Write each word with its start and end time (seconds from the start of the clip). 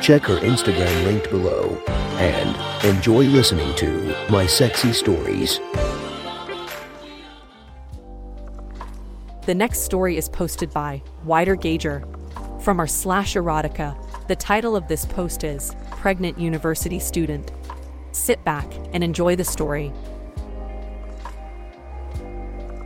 Check 0.00 0.22
her 0.22 0.38
Instagram 0.38 1.04
linked 1.04 1.28
below 1.28 1.76
and 2.16 2.84
enjoy 2.86 3.24
listening 3.24 3.74
to 3.76 4.16
My 4.30 4.46
Sexy 4.46 4.94
Stories. 4.94 5.60
The 9.44 9.54
next 9.54 9.80
story 9.80 10.16
is 10.16 10.26
posted 10.26 10.70
by 10.70 11.02
Wider 11.24 11.54
Gager 11.54 12.02
from 12.62 12.80
our 12.80 12.86
slash 12.86 13.34
erotica. 13.34 13.94
The 14.26 14.36
title 14.36 14.74
of 14.74 14.88
this 14.88 15.04
post 15.04 15.44
is 15.44 15.76
Pregnant 15.90 16.38
University 16.38 16.98
Student. 16.98 17.52
Sit 18.12 18.42
back 18.42 18.72
and 18.94 19.04
enjoy 19.04 19.36
the 19.36 19.44
story. 19.44 19.92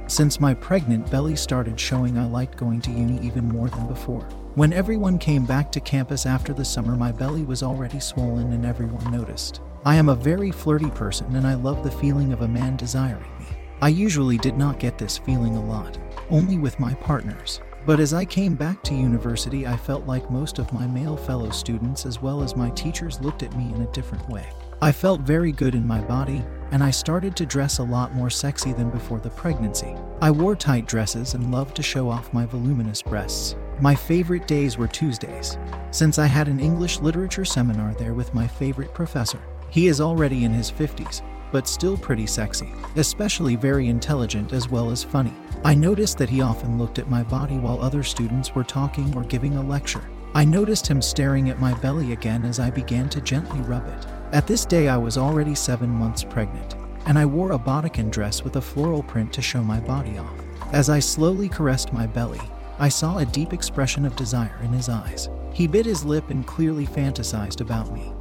Since 0.09 0.41
my 0.41 0.52
pregnant 0.55 1.09
belly 1.12 1.37
started 1.37 1.79
showing, 1.79 2.19
I 2.19 2.27
liked 2.27 2.57
going 2.57 2.80
to 2.83 2.91
uni 2.91 3.24
even 3.24 3.49
more 3.49 3.69
than 3.69 3.87
before. 3.87 4.29
When 4.57 4.73
everyone 4.73 5.19
came 5.19 5.45
back 5.45 5.73
to 5.73 5.81
campus 5.81 6.27
after 6.27 6.55
the 6.55 6.65
summer, 6.65 6.95
my 6.95 7.11
belly 7.11 7.43
was 7.43 7.65
already 7.65 7.99
swollen 7.99 8.53
and 8.53 8.65
everyone 8.65 9.11
noticed. 9.11 9.61
I 9.85 9.97
am 9.97 10.09
a 10.09 10.15
very 10.15 10.53
flirty 10.53 10.91
person 10.91 11.35
and 11.35 11.45
I 11.45 11.55
love 11.55 11.83
the 11.83 11.91
feeling 11.91 12.33
of 12.33 12.43
a 12.43 12.47
man 12.47 12.77
desiring 12.77 13.27
me. 13.41 13.47
I 13.83 13.89
usually 13.89 14.38
did 14.38 14.57
not 14.57 14.79
get 14.79 14.96
this 14.96 15.19
feeling 15.19 15.57
a 15.57 15.65
lot, 15.65 15.99
only 16.30 16.59
with 16.59 16.79
my 16.79 16.95
partners. 16.95 17.61
But 17.85 17.99
as 17.99 18.15
I 18.15 18.24
came 18.24 18.55
back 18.55 18.80
to 18.85 18.95
university, 18.95 19.66
I 19.66 19.77
felt 19.77 20.07
like 20.07 20.30
most 20.30 20.61
of 20.61 20.73
my 20.73 20.87
male 20.87 21.16
fellow 21.16 21.51
students, 21.51 22.07
as 22.07 22.23
well 22.23 22.41
as 22.41 22.55
my 22.55 22.71
teachers, 22.71 23.21
looked 23.21 23.43
at 23.43 23.57
me 23.57 23.74
in 23.74 23.83
a 23.83 23.93
different 23.93 24.29
way. 24.29 24.46
I 24.80 24.93
felt 24.93 25.23
very 25.23 25.51
good 25.51 25.74
in 25.74 25.85
my 25.85 26.01
body, 26.01 26.45
and 26.71 26.83
I 26.83 26.93
started 26.93 27.35
to 27.37 27.45
dress 27.45 27.79
a 27.79 27.83
lot 27.83 28.15
more 28.15 28.30
sexy 28.30 28.73
than 28.73 28.91
before 28.91 29.18
the 29.18 29.30
pregnancy. 29.30 29.96
I 30.23 30.30
wore 30.30 30.55
tight 30.55 30.87
dresses 30.87 31.35
and 31.35 31.51
loved 31.51 31.74
to 31.74 31.83
show 31.83 32.09
off 32.09 32.33
my 32.33 32.46
voluminous 32.46 33.02
breasts. 33.02 33.57
My 33.85 33.95
favorite 33.95 34.49
days 34.49 34.79
were 34.79 34.88
Tuesdays, 34.88 35.59
since 35.90 36.18
I 36.18 36.24
had 36.24 36.49
an 36.49 36.59
English 36.59 37.01
literature 37.01 37.45
seminar 37.45 37.93
there 37.93 38.15
with 38.15 38.32
my 38.32 38.46
favorite 38.46 38.95
professor. 38.95 39.38
He 39.68 39.88
is 39.88 40.01
already 40.01 40.46
in 40.46 40.52
his 40.52 40.73
50s, 40.73 41.21
but 41.52 41.68
still 41.68 41.99
pretty 41.99 42.27
sexy, 42.27 42.73
especially 42.96 43.57
very 43.57 43.88
intelligent 43.88 44.55
as 44.55 44.71
well 44.71 44.88
as 44.88 45.05
funny. 45.05 45.35
I 45.66 45.74
noticed 45.74 46.16
that 46.16 46.30
he 46.30 46.40
often 46.40 46.79
looked 46.79 46.99
at 46.99 47.10
my 47.10 47.24
body 47.24 47.59
while 47.59 47.79
other 47.79 48.02
students 48.02 48.55
were 48.55 48.65
talking 48.65 49.15
or 49.15 49.23
giving 49.23 49.57
a 49.57 49.62
lecture. 49.62 50.09
I 50.32 50.46
noticed 50.46 50.87
him 50.87 51.02
staring 51.02 51.51
at 51.51 51.60
my 51.60 51.74
belly 51.74 52.15
again 52.15 52.46
as 52.46 52.59
I 52.59 52.71
began 52.71 53.10
to 53.10 53.21
gently 53.21 53.60
rub 53.60 53.87
it. 53.87 54.07
At 54.32 54.46
this 54.46 54.65
day, 54.65 54.88
I 54.88 54.96
was 54.96 55.18
already 55.18 55.55
seven 55.55 55.90
months 55.90 56.24
pregnant, 56.24 56.74
and 57.05 57.18
I 57.18 57.27
wore 57.27 57.52
a 57.52 57.59
bodycon 57.59 58.10
dress 58.10 58.45
with 58.45 58.57
a 58.57 58.62
floral 58.62 59.02
print 59.02 59.30
to 59.35 59.43
show 59.43 59.62
my 59.62 59.79
body 59.79 60.16
off. 60.16 60.40
As 60.73 60.88
I 60.88 61.01
slowly 61.01 61.51
caressed 61.51 61.93
my 61.93 62.07
belly, 62.07 62.40
I 62.79 62.89
saw 62.89 63.19
a 63.19 63.27
deep 63.27 63.53
expression 63.53 64.05
of 64.05 64.17
desire 64.17 64.59
in 64.62 64.72
his 64.72 64.89
eyes. 64.89 65.28
He 65.53 65.69
bit 65.69 65.87
his 65.87 66.05
lip 66.05 66.31
and 66.31 66.44
clearly 66.47 66.87
fantasized 66.87 67.61
about 67.61 67.93
me. 67.93 68.12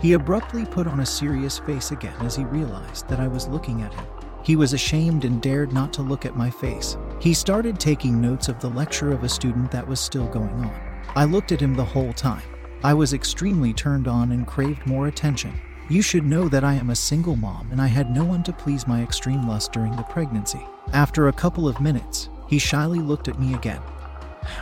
He 0.00 0.12
abruptly 0.12 0.64
put 0.64 0.86
on 0.86 1.00
a 1.00 1.06
serious 1.06 1.58
face 1.58 1.90
again 1.90 2.14
as 2.20 2.36
he 2.36 2.44
realized 2.44 3.08
that 3.08 3.18
I 3.18 3.26
was 3.26 3.48
looking 3.48 3.82
at 3.82 3.92
him. 3.92 4.06
He 4.44 4.54
was 4.54 4.72
ashamed 4.72 5.24
and 5.24 5.42
dared 5.42 5.72
not 5.72 5.92
to 5.94 6.02
look 6.02 6.24
at 6.24 6.36
my 6.36 6.48
face. 6.48 6.96
He 7.18 7.34
started 7.34 7.80
taking 7.80 8.20
notes 8.20 8.48
of 8.48 8.60
the 8.60 8.70
lecture 8.70 9.10
of 9.10 9.24
a 9.24 9.28
student 9.28 9.72
that 9.72 9.86
was 9.86 9.98
still 9.98 10.28
going 10.28 10.54
on. 10.64 11.02
I 11.16 11.24
looked 11.24 11.50
at 11.50 11.60
him 11.60 11.74
the 11.74 11.84
whole 11.84 12.12
time. 12.12 12.42
I 12.84 12.94
was 12.94 13.14
extremely 13.14 13.72
turned 13.72 14.06
on 14.06 14.30
and 14.30 14.46
craved 14.46 14.86
more 14.86 15.08
attention. 15.08 15.52
You 15.88 16.02
should 16.02 16.24
know 16.24 16.48
that 16.48 16.62
I 16.62 16.74
am 16.74 16.90
a 16.90 16.96
single 16.96 17.34
mom 17.34 17.68
and 17.72 17.80
I 17.80 17.88
had 17.88 18.10
no 18.10 18.24
one 18.24 18.44
to 18.44 18.52
please 18.52 18.86
my 18.86 19.02
extreme 19.02 19.48
lust 19.48 19.72
during 19.72 19.96
the 19.96 20.04
pregnancy. 20.04 20.64
After 20.92 21.26
a 21.26 21.32
couple 21.32 21.66
of 21.66 21.80
minutes, 21.80 22.28
he 22.48 22.58
shyly 22.58 22.98
looked 22.98 23.28
at 23.28 23.38
me 23.38 23.54
again. 23.54 23.82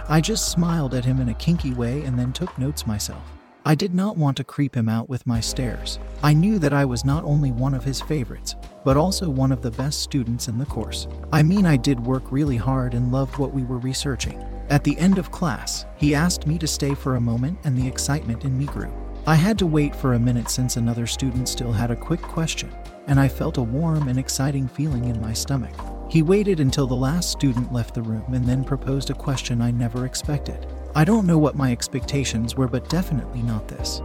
I 0.09 0.21
just 0.21 0.51
smiled 0.51 0.95
at 0.95 1.05
him 1.05 1.21
in 1.21 1.29
a 1.29 1.35
kinky 1.35 1.73
way 1.73 2.03
and 2.03 2.19
then 2.19 2.33
took 2.33 2.57
notes 2.59 2.87
myself. 2.87 3.23
I 3.67 3.75
did 3.75 3.95
not 3.95 4.19
want 4.19 4.37
to 4.37 4.45
creep 4.45 4.77
him 4.77 4.91
out 4.91 5.09
with 5.09 5.27
my 5.27 5.41
stares. 5.41 5.99
I 6.23 6.35
knew 6.35 6.59
that 6.59 6.75
I 6.75 6.85
was 6.85 7.05
not 7.05 7.25
only 7.25 7.51
one 7.51 7.73
of 7.73 7.83
his 7.83 8.03
favorites, 8.03 8.57
but 8.85 8.99
also 8.99 9.31
one 9.31 9.53
of 9.53 9.63
the 9.63 9.71
best 9.71 10.01
students 10.01 10.49
in 10.49 10.59
the 10.59 10.67
course. 10.67 11.09
I 11.33 11.43
mean, 11.43 11.65
I 11.65 11.79
did 11.79 11.99
work 11.99 12.31
really 12.31 12.59
hard 12.59 12.93
and 12.93 13.11
loved 13.11 13.39
what 13.39 13.55
we 13.55 13.63
were 13.63 13.79
researching. 13.79 14.39
At 14.69 14.85
the 14.85 14.99
end 14.99 15.17
of 15.17 15.31
class, 15.31 15.87
he 15.97 16.15
asked 16.15 16.47
me 16.47 16.59
to 16.59 16.67
stay 16.67 16.95
for 16.95 17.17
a 17.17 17.21
moment, 17.21 17.59
and 17.65 17.77
the 17.77 17.89
excitement 17.89 18.45
in 18.45 18.59
me 18.59 18.67
grew. 18.67 18.93
I 19.27 19.35
had 19.35 19.59
to 19.61 19.67
wait 19.67 19.97
for 19.97 20.13
a 20.13 20.19
minute 20.19 20.51
since 20.51 20.77
another 20.77 21.07
student 21.07 21.49
still 21.49 21.73
had 21.73 21.91
a 21.91 21.97
quick 21.97 22.21
question, 22.21 22.71
and 23.07 23.19
I 23.19 23.29
felt 23.29 23.57
a 23.57 23.63
warm 23.63 24.09
and 24.09 24.19
exciting 24.19 24.69
feeling 24.69 25.07
in 25.07 25.23
my 25.23 25.33
stomach. 25.33 25.73
He 26.09 26.23
waited 26.23 26.61
until 26.61 26.87
the 26.87 26.95
last 26.95 27.31
student 27.31 27.73
left 27.73 27.95
the 27.95 28.03
room 28.03 28.35
and 28.35 28.45
then 28.45 28.63
proposed 28.63 29.11
a 29.11 29.15
question 29.15 29.61
I 29.61 29.71
never 29.71 30.07
expected. 30.07 30.67
I 30.95 31.05
don't 31.05 31.27
know 31.27 31.39
what 31.39 31.57
my 31.57 31.73
expectations 31.73 32.57
were, 32.57 32.69
but 32.69 32.89
definitely 32.89 33.43
not 33.43 33.67
this. 33.67 34.01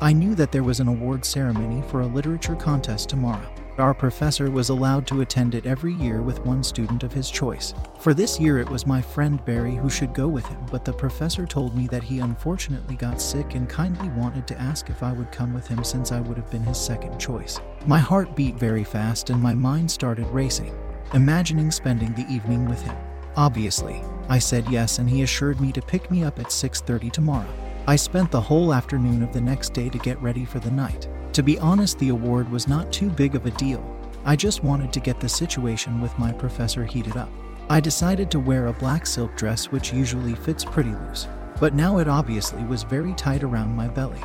I 0.00 0.12
knew 0.12 0.34
that 0.34 0.52
there 0.52 0.64
was 0.64 0.80
an 0.80 0.88
award 0.88 1.24
ceremony 1.24 1.82
for 1.88 2.02
a 2.02 2.06
literature 2.06 2.56
contest 2.56 3.08
tomorrow. 3.08 3.48
Our 3.78 3.94
professor 3.94 4.50
was 4.50 4.68
allowed 4.68 5.06
to 5.08 5.22
attend 5.22 5.54
it 5.54 5.66
every 5.66 5.94
year 5.94 6.20
with 6.20 6.44
one 6.44 6.62
student 6.62 7.02
of 7.02 7.12
his 7.12 7.30
choice. 7.30 7.74
For 7.98 8.12
this 8.12 8.38
year, 8.38 8.58
it 8.58 8.68
was 8.68 8.86
my 8.86 9.00
friend 9.00 9.44
Barry 9.44 9.74
who 9.74 9.90
should 9.90 10.14
go 10.14 10.28
with 10.28 10.46
him, 10.46 10.60
but 10.70 10.84
the 10.84 10.92
professor 10.92 11.46
told 11.46 11.76
me 11.76 11.88
that 11.88 12.04
he 12.04 12.20
unfortunately 12.20 12.94
got 12.96 13.20
sick 13.20 13.54
and 13.54 13.68
kindly 13.68 14.10
wanted 14.10 14.46
to 14.48 14.60
ask 14.60 14.90
if 14.90 15.02
I 15.02 15.12
would 15.12 15.32
come 15.32 15.52
with 15.54 15.66
him 15.66 15.82
since 15.82 16.12
I 16.12 16.20
would 16.20 16.36
have 16.36 16.50
been 16.50 16.62
his 16.62 16.78
second 16.78 17.18
choice. 17.18 17.58
My 17.86 17.98
heart 17.98 18.36
beat 18.36 18.56
very 18.56 18.84
fast 18.84 19.30
and 19.30 19.42
my 19.42 19.54
mind 19.54 19.90
started 19.90 20.26
racing, 20.28 20.76
imagining 21.12 21.70
spending 21.70 22.12
the 22.14 22.26
evening 22.32 22.68
with 22.68 22.80
him. 22.82 22.96
Obviously, 23.36 24.02
I 24.28 24.38
said 24.38 24.68
yes 24.70 24.98
and 24.98 25.10
he 25.10 25.22
assured 25.22 25.60
me 25.60 25.72
to 25.72 25.82
pick 25.82 26.10
me 26.10 26.24
up 26.24 26.38
at 26.38 26.52
6:30 26.52 27.10
tomorrow. 27.10 27.52
I 27.86 27.96
spent 27.96 28.30
the 28.30 28.40
whole 28.40 28.72
afternoon 28.72 29.22
of 29.22 29.32
the 29.32 29.40
next 29.40 29.74
day 29.74 29.88
to 29.90 29.98
get 29.98 30.22
ready 30.22 30.44
for 30.44 30.58
the 30.58 30.70
night. 30.70 31.08
To 31.34 31.42
be 31.42 31.58
honest, 31.58 31.98
the 31.98 32.08
award 32.08 32.50
was 32.50 32.68
not 32.68 32.92
too 32.92 33.10
big 33.10 33.34
of 33.34 33.44
a 33.44 33.50
deal. 33.50 33.84
I 34.24 34.36
just 34.36 34.64
wanted 34.64 34.92
to 34.92 35.00
get 35.00 35.20
the 35.20 35.28
situation 35.28 36.00
with 36.00 36.18
my 36.18 36.32
professor 36.32 36.84
heated 36.84 37.16
up. 37.16 37.28
I 37.68 37.80
decided 37.80 38.30
to 38.30 38.40
wear 38.40 38.68
a 38.68 38.72
black 38.72 39.06
silk 39.06 39.36
dress 39.36 39.66
which 39.66 39.92
usually 39.92 40.34
fits 40.34 40.64
pretty 40.64 40.92
loose, 40.92 41.28
but 41.60 41.74
now 41.74 41.98
it 41.98 42.08
obviously 42.08 42.62
was 42.64 42.82
very 42.84 43.12
tight 43.14 43.42
around 43.42 43.76
my 43.76 43.88
belly. 43.88 44.20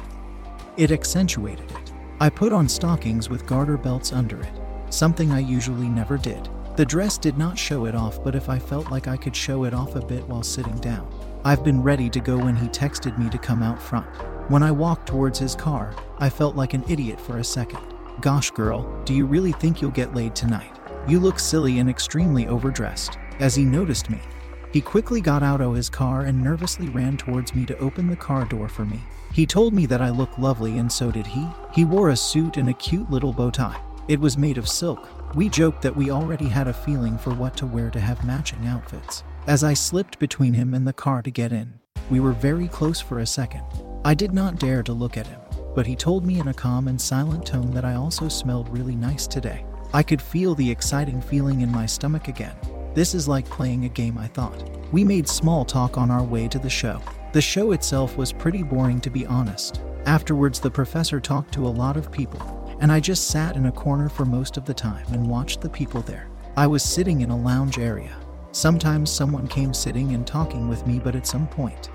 It 0.77 0.91
accentuated 0.91 1.69
it. 1.71 1.91
I 2.21 2.29
put 2.29 2.53
on 2.53 2.69
stockings 2.69 3.29
with 3.29 3.45
garter 3.45 3.77
belts 3.77 4.13
under 4.13 4.41
it, 4.41 4.53
something 4.89 5.31
I 5.31 5.39
usually 5.39 5.89
never 5.89 6.17
did. 6.17 6.47
The 6.75 6.85
dress 6.85 7.17
did 7.17 7.37
not 7.37 7.57
show 7.57 7.85
it 7.85 7.95
off, 7.95 8.23
but 8.23 8.35
if 8.35 8.47
I 8.47 8.57
felt 8.57 8.89
like 8.89 9.07
I 9.07 9.17
could 9.17 9.35
show 9.35 9.65
it 9.65 9.73
off 9.73 9.95
a 9.95 10.05
bit 10.05 10.27
while 10.27 10.43
sitting 10.43 10.77
down. 10.77 11.07
I've 11.43 11.63
been 11.63 11.83
ready 11.83 12.09
to 12.09 12.19
go 12.19 12.37
when 12.37 12.55
he 12.55 12.67
texted 12.67 13.17
me 13.17 13.29
to 13.29 13.37
come 13.37 13.63
out 13.63 13.81
front. 13.81 14.07
When 14.49 14.63
I 14.63 14.71
walked 14.71 15.07
towards 15.07 15.39
his 15.39 15.55
car, 15.55 15.93
I 16.17 16.29
felt 16.29 16.55
like 16.55 16.73
an 16.73 16.83
idiot 16.89 17.19
for 17.19 17.37
a 17.37 17.43
second. 17.43 17.81
Gosh, 18.21 18.51
girl, 18.51 19.01
do 19.05 19.13
you 19.13 19.25
really 19.25 19.51
think 19.53 19.81
you'll 19.81 19.91
get 19.91 20.15
laid 20.15 20.35
tonight? 20.35 20.71
You 21.07 21.19
look 21.19 21.39
silly 21.39 21.79
and 21.79 21.89
extremely 21.89 22.47
overdressed. 22.47 23.17
As 23.39 23.55
he 23.55 23.63
noticed 23.63 24.09
me, 24.09 24.19
he 24.71 24.81
quickly 24.81 25.21
got 25.21 25.41
out 25.41 25.61
of 25.61 25.75
his 25.75 25.89
car 25.89 26.21
and 26.21 26.43
nervously 26.43 26.89
ran 26.89 27.17
towards 27.17 27.55
me 27.55 27.65
to 27.65 27.77
open 27.79 28.07
the 28.07 28.15
car 28.15 28.45
door 28.45 28.67
for 28.67 28.85
me. 28.85 28.99
He 29.33 29.45
told 29.45 29.73
me 29.73 29.85
that 29.85 30.01
I 30.01 30.09
looked 30.09 30.37
lovely, 30.37 30.77
and 30.77 30.91
so 30.91 31.11
did 31.11 31.25
he. 31.25 31.47
He 31.73 31.85
wore 31.85 32.09
a 32.09 32.15
suit 32.15 32.57
and 32.57 32.69
a 32.69 32.73
cute 32.73 33.09
little 33.09 33.33
bow 33.33 33.49
tie. 33.49 33.81
It 34.07 34.19
was 34.19 34.37
made 34.37 34.57
of 34.57 34.67
silk, 34.67 35.07
we 35.35 35.47
joked 35.49 35.81
that 35.81 35.95
we 35.95 36.11
already 36.11 36.47
had 36.47 36.67
a 36.67 36.73
feeling 36.73 37.17
for 37.17 37.33
what 37.33 37.55
to 37.57 37.65
wear 37.67 37.89
to 37.91 37.99
have 37.99 38.25
matching 38.25 38.65
outfits. 38.65 39.23
As 39.47 39.63
I 39.63 39.73
slipped 39.73 40.19
between 40.19 40.53
him 40.53 40.73
and 40.73 40.87
the 40.87 40.93
car 40.93 41.21
to 41.21 41.31
get 41.31 41.51
in, 41.51 41.79
we 42.09 42.19
were 42.19 42.31
very 42.31 42.67
close 42.67 42.99
for 42.99 43.19
a 43.19 43.25
second. 43.25 43.63
I 44.03 44.13
did 44.13 44.33
not 44.33 44.59
dare 44.59 44.81
to 44.83 44.93
look 44.93 45.17
at 45.17 45.27
him, 45.27 45.39
but 45.75 45.85
he 45.85 45.95
told 45.95 46.25
me 46.25 46.39
in 46.39 46.47
a 46.47 46.53
calm 46.53 46.87
and 46.87 46.99
silent 46.99 47.45
tone 47.45 47.71
that 47.71 47.85
I 47.85 47.95
also 47.95 48.27
smelled 48.27 48.69
really 48.69 48.95
nice 48.95 49.27
today. 49.27 49.65
I 49.93 50.03
could 50.03 50.21
feel 50.21 50.55
the 50.55 50.69
exciting 50.69 51.21
feeling 51.21 51.61
in 51.61 51.71
my 51.71 51.85
stomach 51.85 52.27
again. 52.27 52.55
This 52.95 53.13
is 53.13 53.27
like 53.27 53.45
playing 53.49 53.85
a 53.85 53.89
game, 53.89 54.17
I 54.17 54.27
thought. 54.27 54.63
We 54.91 55.03
made 55.03 55.27
small 55.27 55.63
talk 55.63 55.97
on 55.97 56.09
our 56.09 56.23
way 56.23 56.47
to 56.47 56.59
the 56.59 56.69
show. 56.69 57.01
The 57.33 57.41
show 57.41 57.71
itself 57.73 58.17
was 58.17 58.33
pretty 58.33 58.63
boring, 58.63 58.99
to 59.01 59.11
be 59.11 59.27
honest. 59.27 59.81
Afterwards, 60.05 60.59
the 60.59 60.71
professor 60.71 61.19
talked 61.19 61.53
to 61.53 61.67
a 61.67 61.69
lot 61.69 61.97
of 61.97 62.11
people, 62.11 62.39
and 62.79 62.91
I 62.91 62.99
just 62.99 63.27
sat 63.27 63.55
in 63.55 63.65
a 63.65 63.71
corner 63.71 64.09
for 64.09 64.25
most 64.25 64.57
of 64.57 64.65
the 64.65 64.73
time 64.73 65.05
and 65.11 65.29
watched 65.29 65.61
the 65.61 65.69
people 65.69 66.01
there. 66.01 66.27
I 66.57 66.67
was 66.67 66.83
sitting 66.83 67.21
in 67.21 67.29
a 67.29 67.37
lounge 67.37 67.79
area. 67.79 68.15
Sometimes 68.51 69.11
someone 69.11 69.47
came 69.47 69.73
sitting 69.73 70.13
and 70.13 70.25
talking 70.25 70.67
with 70.67 70.85
me, 70.87 70.99
but 70.99 71.15
at 71.15 71.27
some 71.27 71.47
point, 71.47 71.89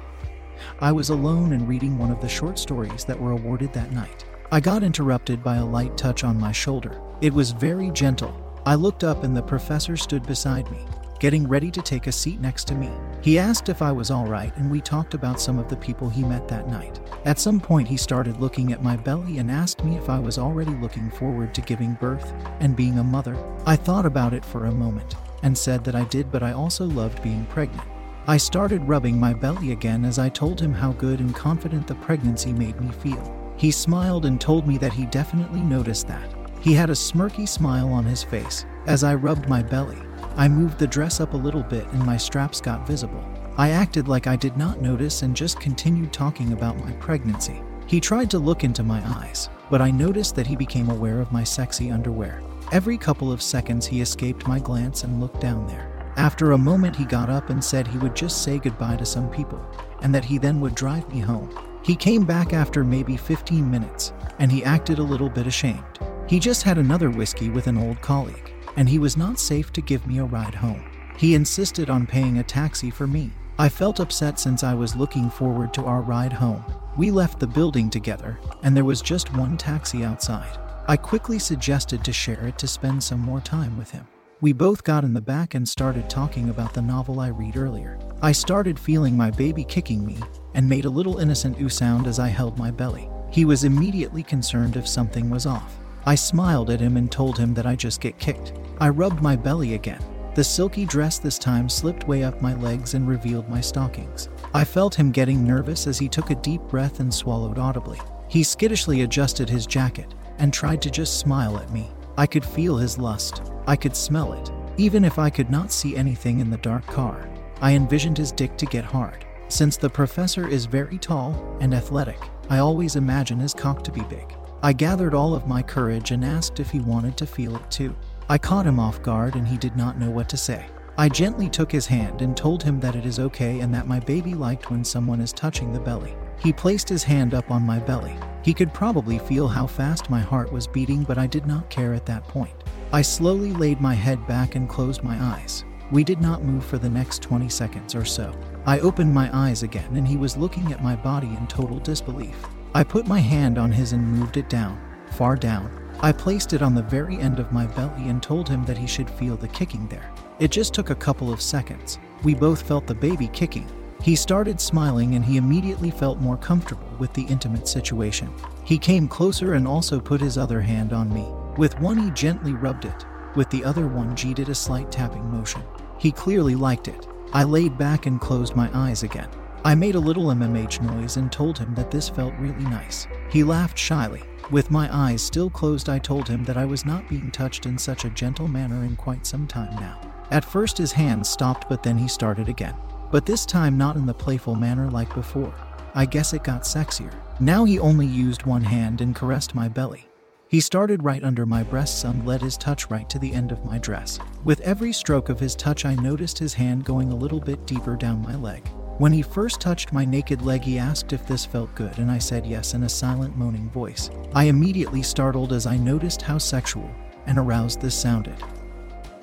I 0.81 0.93
was 0.93 1.11
alone 1.11 1.53
and 1.53 1.69
reading 1.69 1.99
one 1.99 2.11
of 2.11 2.21
the 2.21 2.29
short 2.29 2.59
stories 2.59 3.05
that 3.05 3.19
were 3.19 3.33
awarded 3.33 3.73
that 3.73 3.93
night. 3.93 4.25
I 4.53 4.61
got 4.61 4.83
interrupted 4.83 5.43
by 5.43 5.57
a 5.57 5.65
light 5.65 5.97
touch 5.97 6.23
on 6.23 6.39
my 6.39 6.53
shoulder. 6.53 7.01
It 7.21 7.33
was 7.33 7.51
very 7.51 7.91
gentle. 7.91 8.41
I 8.67 8.77
looked 8.77 9.05
up 9.05 9.25
and 9.25 9.37
the 9.37 9.43
professor 9.43 9.97
stood 9.97 10.25
beside 10.27 10.71
me, 10.71 10.87
getting 11.25 11.49
ready 11.49 11.71
to 11.71 11.81
take 11.81 12.06
a 12.06 12.12
seat 12.12 12.38
next 12.38 12.67
to 12.67 12.75
me. 12.75 12.91
He 13.23 13.38
asked 13.38 13.71
if 13.71 13.81
I 13.81 13.91
was 13.91 14.11
all 14.11 14.26
right, 14.26 14.55
and 14.59 14.71
we 14.71 14.82
talked 14.82 15.15
about 15.15 15.41
some 15.41 15.59
of 15.59 15.71
the 15.71 15.76
people 15.76 16.11
he 16.11 16.23
met 16.23 16.47
that 16.49 16.69
night. 16.69 17.00
At 17.25 17.38
some 17.38 17.59
point, 17.59 17.88
he 17.88 17.97
started 17.97 18.43
looking 18.43 18.75
at 18.75 18.82
my 18.82 18.94
belly 18.94 19.38
and 19.38 19.50
asked 19.50 19.82
me 19.82 19.97
if 19.97 20.11
I 20.11 20.19
was 20.19 20.37
already 20.37 20.73
looking 20.73 21.11
forward 21.11 21.55
to 21.55 21.62
giving 21.62 21.94
birth 21.94 22.35
and 22.61 22.76
being 22.76 22.99
a 22.99 23.03
mother. 23.03 23.38
I 23.65 23.75
thought 23.75 24.05
about 24.05 24.35
it 24.35 24.44
for 24.44 24.67
a 24.67 24.71
moment 24.71 25.17
and 25.43 25.56
said 25.56 25.82
that 25.85 25.94
I 25.94 26.05
did, 26.05 26.31
but 26.31 26.43
I 26.43 26.53
also 26.53 26.85
loved 26.85 27.23
being 27.23 27.47
pregnant. 27.47 27.88
I 28.27 28.37
started 28.37 28.87
rubbing 28.87 29.19
my 29.19 29.32
belly 29.32 29.73
again 29.73 30.05
as 30.05 30.19
I 30.19 30.29
told 30.29 30.61
him 30.61 30.75
how 30.75 30.93
good 30.93 31.20
and 31.20 31.35
confident 31.35 31.87
the 31.87 31.94
pregnancy 31.94 32.53
made 32.53 32.79
me 32.79 32.91
feel. 32.91 33.55
He 33.56 33.70
smiled 33.70 34.27
and 34.27 34.38
told 34.38 34.69
me 34.69 34.77
that 34.77 34.93
he 34.93 35.06
definitely 35.06 35.62
noticed 35.62 36.06
that. 36.06 36.35
He 36.61 36.75
had 36.75 36.91
a 36.91 36.93
smirky 36.93 37.49
smile 37.49 37.88
on 37.94 38.05
his 38.05 38.23
face. 38.23 38.67
As 38.87 39.03
I 39.03 39.15
rubbed 39.15 39.49
my 39.49 39.62
belly, 39.62 39.97
I 40.37 40.49
moved 40.49 40.79
the 40.79 40.87
dress 40.87 41.21
up 41.21 41.35
a 41.35 41.37
little 41.37 41.63
bit 41.63 41.87
and 41.93 42.05
my 42.05 42.17
straps 42.17 42.61
got 42.61 42.87
visible. 42.87 43.25
I 43.57 43.71
acted 43.71 44.09
like 44.09 44.27
I 44.27 44.35
did 44.35 44.57
not 44.57 44.81
notice 44.81 45.23
and 45.23 45.37
just 45.37 45.61
continued 45.61 46.13
talking 46.13 46.53
about 46.53 46.79
my 46.79 46.91
pregnancy. 46.93 47.63
He 47.87 48.01
tried 48.01 48.31
to 48.31 48.39
look 48.39 48.65
into 48.65 48.83
my 48.83 49.01
eyes, 49.17 49.49
but 49.71 49.81
I 49.81 49.91
noticed 49.91 50.35
that 50.37 50.47
he 50.47 50.57
became 50.57 50.91
aware 50.91 51.21
of 51.21 51.31
my 51.31 51.45
sexy 51.45 51.91
underwear. 51.91 52.43
Every 52.73 52.99
couple 52.99 53.31
of 53.31 53.43
seconds, 53.43 53.87
he 53.87 54.01
escaped 54.01 54.49
my 54.49 54.59
glance 54.59 55.05
and 55.05 55.21
looked 55.21 55.41
down 55.41 55.67
there. 55.67 56.13
After 56.17 56.53
a 56.53 56.59
moment, 56.59 56.97
he 56.97 57.05
got 57.05 57.29
up 57.29 57.51
and 57.51 57.63
said 57.63 57.87
he 57.87 57.99
would 57.99 58.17
just 58.17 58.43
say 58.43 58.59
goodbye 58.59 58.97
to 58.97 59.05
some 59.05 59.29
people, 59.31 59.65
and 60.03 60.15
that 60.15 60.25
he 60.25 60.39
then 60.39 60.61
would 60.61 60.75
drive 60.75 61.09
me 61.13 61.21
home. 61.21 61.51
He 61.83 61.95
came 61.95 62.25
back 62.25 62.53
after 62.53 62.83
maybe 62.83 63.17
15 63.17 63.71
minutes, 63.71 64.13
and 64.39 64.51
he 64.51 64.65
acted 64.65 64.99
a 64.99 65.03
little 65.03 65.29
bit 65.29 65.47
ashamed. 65.47 65.99
He 66.27 66.41
just 66.41 66.63
had 66.63 66.79
another 66.79 67.11
whiskey 67.11 67.51
with 67.51 67.67
an 67.67 67.77
old 67.77 68.01
colleague, 68.01 68.54
and 68.76 68.88
he 68.88 68.99
was 68.99 69.17
not 69.17 69.38
safe 69.38 69.73
to 69.73 69.81
give 69.81 70.06
me 70.06 70.19
a 70.19 70.25
ride 70.25 70.55
home. 70.55 70.85
He 71.17 71.35
insisted 71.35 71.91
on 71.91 72.06
paying 72.06 72.38
a 72.38 72.43
taxi 72.43 72.91
for 72.91 73.06
me. 73.06 73.31
I 73.59 73.69
felt 73.69 74.00
upset 74.00 74.41
since 74.41 74.65
I 74.65 74.75
was 74.75 74.97
looking 74.97 75.31
forward 75.31 75.73
to 75.75 75.85
our 75.85 76.00
ride 76.00 76.32
home. 76.32 76.65
We 76.97 77.11
left 77.11 77.38
the 77.38 77.47
building 77.47 77.88
together, 77.88 78.38
and 78.62 78.76
there 78.76 78.85
was 78.85 79.00
just 79.00 79.32
one 79.37 79.56
taxi 79.56 80.05
outside. 80.05 80.59
I 80.88 80.97
quickly 80.97 81.38
suggested 81.38 82.05
to 82.05 82.12
share 82.12 82.49
it 82.49 82.59
to 82.59 82.67
spend 82.67 83.03
some 83.03 83.21
more 83.21 83.41
time 83.41 83.79
with 83.79 83.91
him. 83.91 84.06
We 84.41 84.53
both 84.53 84.85
got 84.85 85.05
in 85.05 85.15
the 85.15 85.20
back 85.20 85.55
and 85.55 85.67
started 85.67 86.11
talking 86.11 86.50
about 86.50 86.75
the 86.75 86.82
novel 86.82 87.20
I 87.20 87.29
read 87.29 87.56
earlier. 87.56 87.99
I 88.20 88.32
started 88.32 88.79
feeling 88.79 89.17
my 89.17 89.31
baby 89.31 89.65
kicking 89.65 90.05
me 90.05 90.19
and 90.55 90.69
made 90.69 90.85
a 90.85 90.91
little 90.91 91.19
innocent 91.19 91.61
ooh 91.61 91.69
sound 91.69 92.06
as 92.06 92.19
I 92.19 92.29
held 92.29 92.59
my 92.59 92.70
belly. 92.70 93.09
He 93.31 93.44
was 93.44 93.65
immediately 93.65 94.23
concerned 94.23 94.77
if 94.77 94.87
something 94.87 95.31
was 95.31 95.47
off. 95.47 95.79
I 96.06 96.15
smiled 96.15 96.71
at 96.71 96.81
him 96.81 96.97
and 96.97 97.11
told 97.11 97.39
him 97.39 97.55
that 97.55 97.67
I 97.67 97.77
just 97.77 98.01
get 98.01 98.19
kicked. 98.19 98.53
I 98.81 98.89
rubbed 98.89 99.23
my 99.23 99.37
belly 99.37 99.75
again 99.75 100.03
the 100.35 100.43
silky 100.43 100.85
dress 100.85 101.21
this 101.21 101.39
time 101.39 101.69
slipped 101.69 102.09
way 102.09 102.25
up 102.25 102.43
my 102.43 102.55
legs 102.55 102.95
and 102.95 103.06
revealed 103.06 103.49
my 103.49 103.61
stockings. 103.61 104.29
I 104.53 104.65
felt 104.65 104.97
him 104.97 105.12
getting 105.12 105.45
nervous 105.45 105.87
as 105.87 105.97
he 105.97 106.09
took 106.09 106.31
a 106.31 106.35
deep 106.35 106.61
breath 106.62 106.99
and 106.99 107.15
swallowed 107.15 107.56
audibly. 107.56 108.01
He 108.27 108.43
skittishly 108.43 109.03
adjusted 109.03 109.49
his 109.49 109.65
jacket 109.65 110.12
and 110.39 110.53
tried 110.53 110.83
to 110.83 110.91
just 110.91 111.21
smile 111.21 111.56
at 111.59 111.71
me. 111.71 111.89
I 112.19 112.27
could 112.27 112.45
feel 112.45 112.77
his 112.77 112.99
lust. 112.99 113.43
I 113.69 113.77
could 113.77 113.95
smell 113.95 114.33
it. 114.33 114.51
Even 114.77 115.05
if 115.05 115.21
I 115.21 115.31
could 115.31 115.51
not 115.51 115.71
see 115.71 115.97
anything 115.97 116.41
in 116.41 116.51
the 116.51 116.56
dark 116.59 116.85
car, 116.87 117.31
I 117.61 117.75
envisioned 117.75 118.19
his 118.19 118.33
dick 118.33 118.56
to 118.56 118.67
get 118.67 118.85
hard. 118.85 119.25
Since 119.47 119.77
the 119.77 119.91
professor 119.91 120.49
is 120.49 120.67
very 120.67 120.99
tall 120.99 121.56
and 121.61 121.73
athletic, 121.73 122.19
I 122.51 122.59
always 122.59 122.97
imagine 122.97 123.39
his 123.39 123.55
cock 123.55 123.85
to 123.85 123.93
be 123.93 124.03
big. 124.03 124.35
I 124.65 124.73
gathered 124.73 125.13
all 125.13 125.35
of 125.35 125.47
my 125.47 125.61
courage 125.61 126.11
and 126.11 126.25
asked 126.25 126.59
if 126.59 126.71
he 126.71 126.81
wanted 126.81 127.19
to 127.19 127.27
feel 127.27 127.55
it 127.55 127.71
too. 127.71 127.95
I 128.31 128.39
caught 128.39 128.65
him 128.65 128.81
off 128.81 129.03
guard 129.03 129.35
and 129.35 129.47
he 129.47 129.59
did 129.59 129.77
not 129.77 129.99
know 129.99 130.09
what 130.09 130.27
to 130.31 130.39
say. 130.39 130.65
I 130.97 131.11
gently 131.11 131.51
took 131.51 131.71
his 131.71 131.87
hand 131.87 132.23
and 132.23 132.35
told 132.35 132.63
him 132.63 132.81
that 132.81 132.97
it 132.97 133.05
is 133.05 133.19
okay 133.19 133.61
and 133.61 133.75
that 133.75 133.87
my 133.87 134.01
baby 134.01 134.33
liked 134.33 134.71
when 134.71 134.83
someone 134.83 135.21
is 135.21 135.35
touching 135.35 135.71
the 135.71 135.81
belly. 135.81 136.17
He 136.39 136.51
placed 136.51 136.89
his 136.89 137.05
hand 137.05 137.35
up 137.35 137.51
on 137.51 137.61
my 137.61 137.79
belly. 137.79 138.17
He 138.43 138.55
could 138.55 138.73
probably 138.73 139.19
feel 139.19 139.49
how 139.49 139.67
fast 139.67 140.09
my 140.09 140.21
heart 140.21 140.51
was 140.51 140.67
beating, 140.67 141.03
but 141.03 141.19
I 141.19 141.27
did 141.27 141.45
not 141.45 141.69
care 141.69 141.93
at 141.93 142.07
that 142.07 142.27
point. 142.27 142.65
I 142.91 143.03
slowly 143.03 143.53
laid 143.53 143.83
my 143.83 143.93
head 143.93 144.27
back 144.27 144.55
and 144.55 144.67
closed 144.67 145.03
my 145.03 145.23
eyes. 145.23 145.67
We 145.91 146.05
did 146.05 146.23
not 146.23 146.43
move 146.43 146.65
for 146.65 146.79
the 146.79 146.89
next 146.89 147.21
20 147.21 147.51
seconds 147.51 147.95
or 147.95 148.07
so. 148.07 148.35
I 148.65 148.81
opened 148.81 149.13
my 149.13 149.29
eyes 149.37 149.63
again 149.63 149.95
and 149.95 150.09
he 150.09 150.17
was 150.17 150.39
looking 150.39 150.73
at 150.73 150.83
my 150.83 150.97
body 150.97 151.29
in 151.29 151.47
total 151.49 151.81
disbelief. 151.81 152.35
I 152.75 152.82
put 152.85 153.06
my 153.06 153.21
hand 153.21 153.56
on 153.56 153.71
his 153.71 153.93
and 153.93 154.06
moved 154.06 154.37
it 154.37 154.49
down, 154.49 154.81
far 155.11 155.37
down, 155.37 155.71
I 156.00 156.12
placed 156.12 156.53
it 156.53 156.61
on 156.61 156.75
the 156.75 156.82
very 156.82 157.19
end 157.19 157.38
of 157.38 157.53
my 157.53 157.67
belly 157.67 158.09
and 158.09 158.23
told 158.23 158.49
him 158.49 158.65
that 158.65 158.76
he 158.76 158.87
should 158.87 159.09
feel 159.09 159.37
the 159.37 159.49
kicking 159.49 159.87
there. 159.88 160.12
It 160.38 160.50
just 160.50 160.75
took 160.75 160.91
a 160.91 160.94
couple 160.94 161.32
of 161.32 161.41
seconds. 161.41 161.99
We 162.23 162.35
both 162.35 162.62
felt 162.62 162.87
the 162.87 162.94
baby 162.94 163.29
kicking. 163.29 163.67
He 164.03 164.17
started 164.17 164.61
smiling 164.61 165.15
and 165.15 165.25
he 165.25 165.37
immediately 165.37 165.91
felt 165.91 166.19
more 166.19 166.37
comfortable 166.37 166.88
with 166.99 167.12
the 167.15 167.23
intimate 167.23 167.69
situation. 167.69 168.31
He 168.65 168.77
came 168.77 169.09
closer 169.09 169.55
and 169.55 169.67
also 169.67 170.00
put 170.00 170.20
his 170.20 170.37
other 170.37 170.61
hand 170.61 170.93
on 170.93 171.15
me. 171.15 171.27
With 171.56 171.79
one, 171.81 171.97
he 171.97 172.11
gently 172.11 172.53
rubbed 172.53 172.85
it. 172.85 173.06
With 173.35 173.49
the 173.50 173.65
other 173.65 173.87
one, 173.87 174.15
G 174.17 174.35
did 174.35 174.49
a 174.49 174.55
slight 174.55 174.93
tapping 174.93 175.31
motion. 175.31 175.62
He 175.99 176.12
clearly 176.12 176.55
liked 176.55 176.88
it. 176.88 177.06
I 177.32 177.44
laid 177.44 177.79
back 177.79 178.06
and 178.06 178.20
closed 178.20 178.55
my 178.55 178.69
eyes 178.75 179.05
again. 179.05 179.31
I 179.67 179.75
made 179.75 179.95
a 179.95 180.01
little 180.01 180.25
MMH 180.25 180.83
noise 180.83 181.17
and 181.17 181.33
told 181.33 181.59
him 181.59 181.75
that 181.75 181.91
this 181.91 182.11
felt 182.11 182.35
really 182.39 182.65
nice. 182.65 183.07
He 183.31 183.43
laughed 183.43 183.79
shyly. 183.79 184.23
With 184.51 184.71
my 184.71 184.95
eyes 184.95 185.23
still 185.23 185.49
closed, 185.49 185.89
I 185.89 185.99
told 185.99 186.29
him 186.29 186.45
that 186.45 186.59
I 186.59 186.67
was 186.67 186.85
not 186.85 187.09
being 187.09 187.31
touched 187.31 187.65
in 187.65 187.79
such 187.79 188.05
a 188.05 188.11
gentle 188.11 188.47
manner 188.47 188.85
in 188.85 188.95
quite 188.95 189.27
some 189.27 189.47
time 189.47 189.75
now. 189.77 189.99
At 190.31 190.45
first, 190.45 190.77
his 190.77 190.93
hands 190.93 191.31
stopped, 191.31 191.67
but 191.71 191.83
then 191.83 191.97
he 191.97 192.09
started 192.09 192.47
again. 192.47 192.75
But 193.11 193.25
this 193.25 193.47
time, 193.47 193.79
not 193.79 193.97
in 193.97 194.05
the 194.05 194.13
playful 194.13 194.55
manner 194.55 194.91
like 194.91 195.15
before. 195.15 195.55
I 195.95 196.05
guess 196.05 196.35
it 196.35 196.45
got 196.45 196.65
sexier. 196.65 197.15
Now 197.41 197.65
he 197.65 197.79
only 197.79 198.07
used 198.07 198.45
one 198.45 198.65
hand 198.65 199.01
and 199.01 199.17
caressed 199.17 199.55
my 199.55 199.69
belly. 199.69 200.07
He 200.47 200.61
started 200.61 201.03
right 201.03 201.25
under 201.25 201.47
my 201.47 201.63
breasts 201.63 202.05
and 202.05 202.27
led 202.27 202.43
his 202.43 202.59
touch 202.59 202.91
right 202.91 203.09
to 203.09 203.19
the 203.19 203.33
end 203.33 203.51
of 203.51 203.65
my 203.65 203.79
dress. 203.79 204.19
With 204.45 204.61
every 204.61 204.93
stroke 204.93 205.31
of 205.31 205.41
his 205.41 205.57
touch, 205.57 205.87
I 205.87 205.95
noticed 205.95 206.39
his 206.39 206.53
hand 206.53 206.85
going 206.85 207.11
a 207.13 207.17
little 207.17 207.41
bit 207.41 207.67
deeper 207.67 207.97
down 207.97 208.21
my 208.21 208.35
leg. 208.37 208.63
When 208.99 209.12
he 209.12 209.23
first 209.23 209.61
touched 209.61 209.93
my 209.93 210.05
naked 210.05 210.43
leg, 210.43 210.62
he 210.62 210.79
asked 210.79 211.12
if 211.12 211.26
this 211.26 211.44
felt 211.44 211.75
good, 211.75 211.99
and 211.99 212.08
I 212.08 212.19
said 212.19 212.46
yes 212.46 212.75
in 212.75 212.85
a 212.85 212.88
silent, 212.88 213.37
moaning 213.37 213.69
voice. 213.70 214.08
I 214.32 214.44
immediately 214.44 215.02
startled 215.02 215.52
as 215.52 215.67
I 215.67 215.76
noticed 215.76 216.23
how 216.23 216.38
sexual 216.38 216.88
and 217.26 217.37
aroused 217.37 217.81
this 217.81 217.94
sounded. 217.96 218.36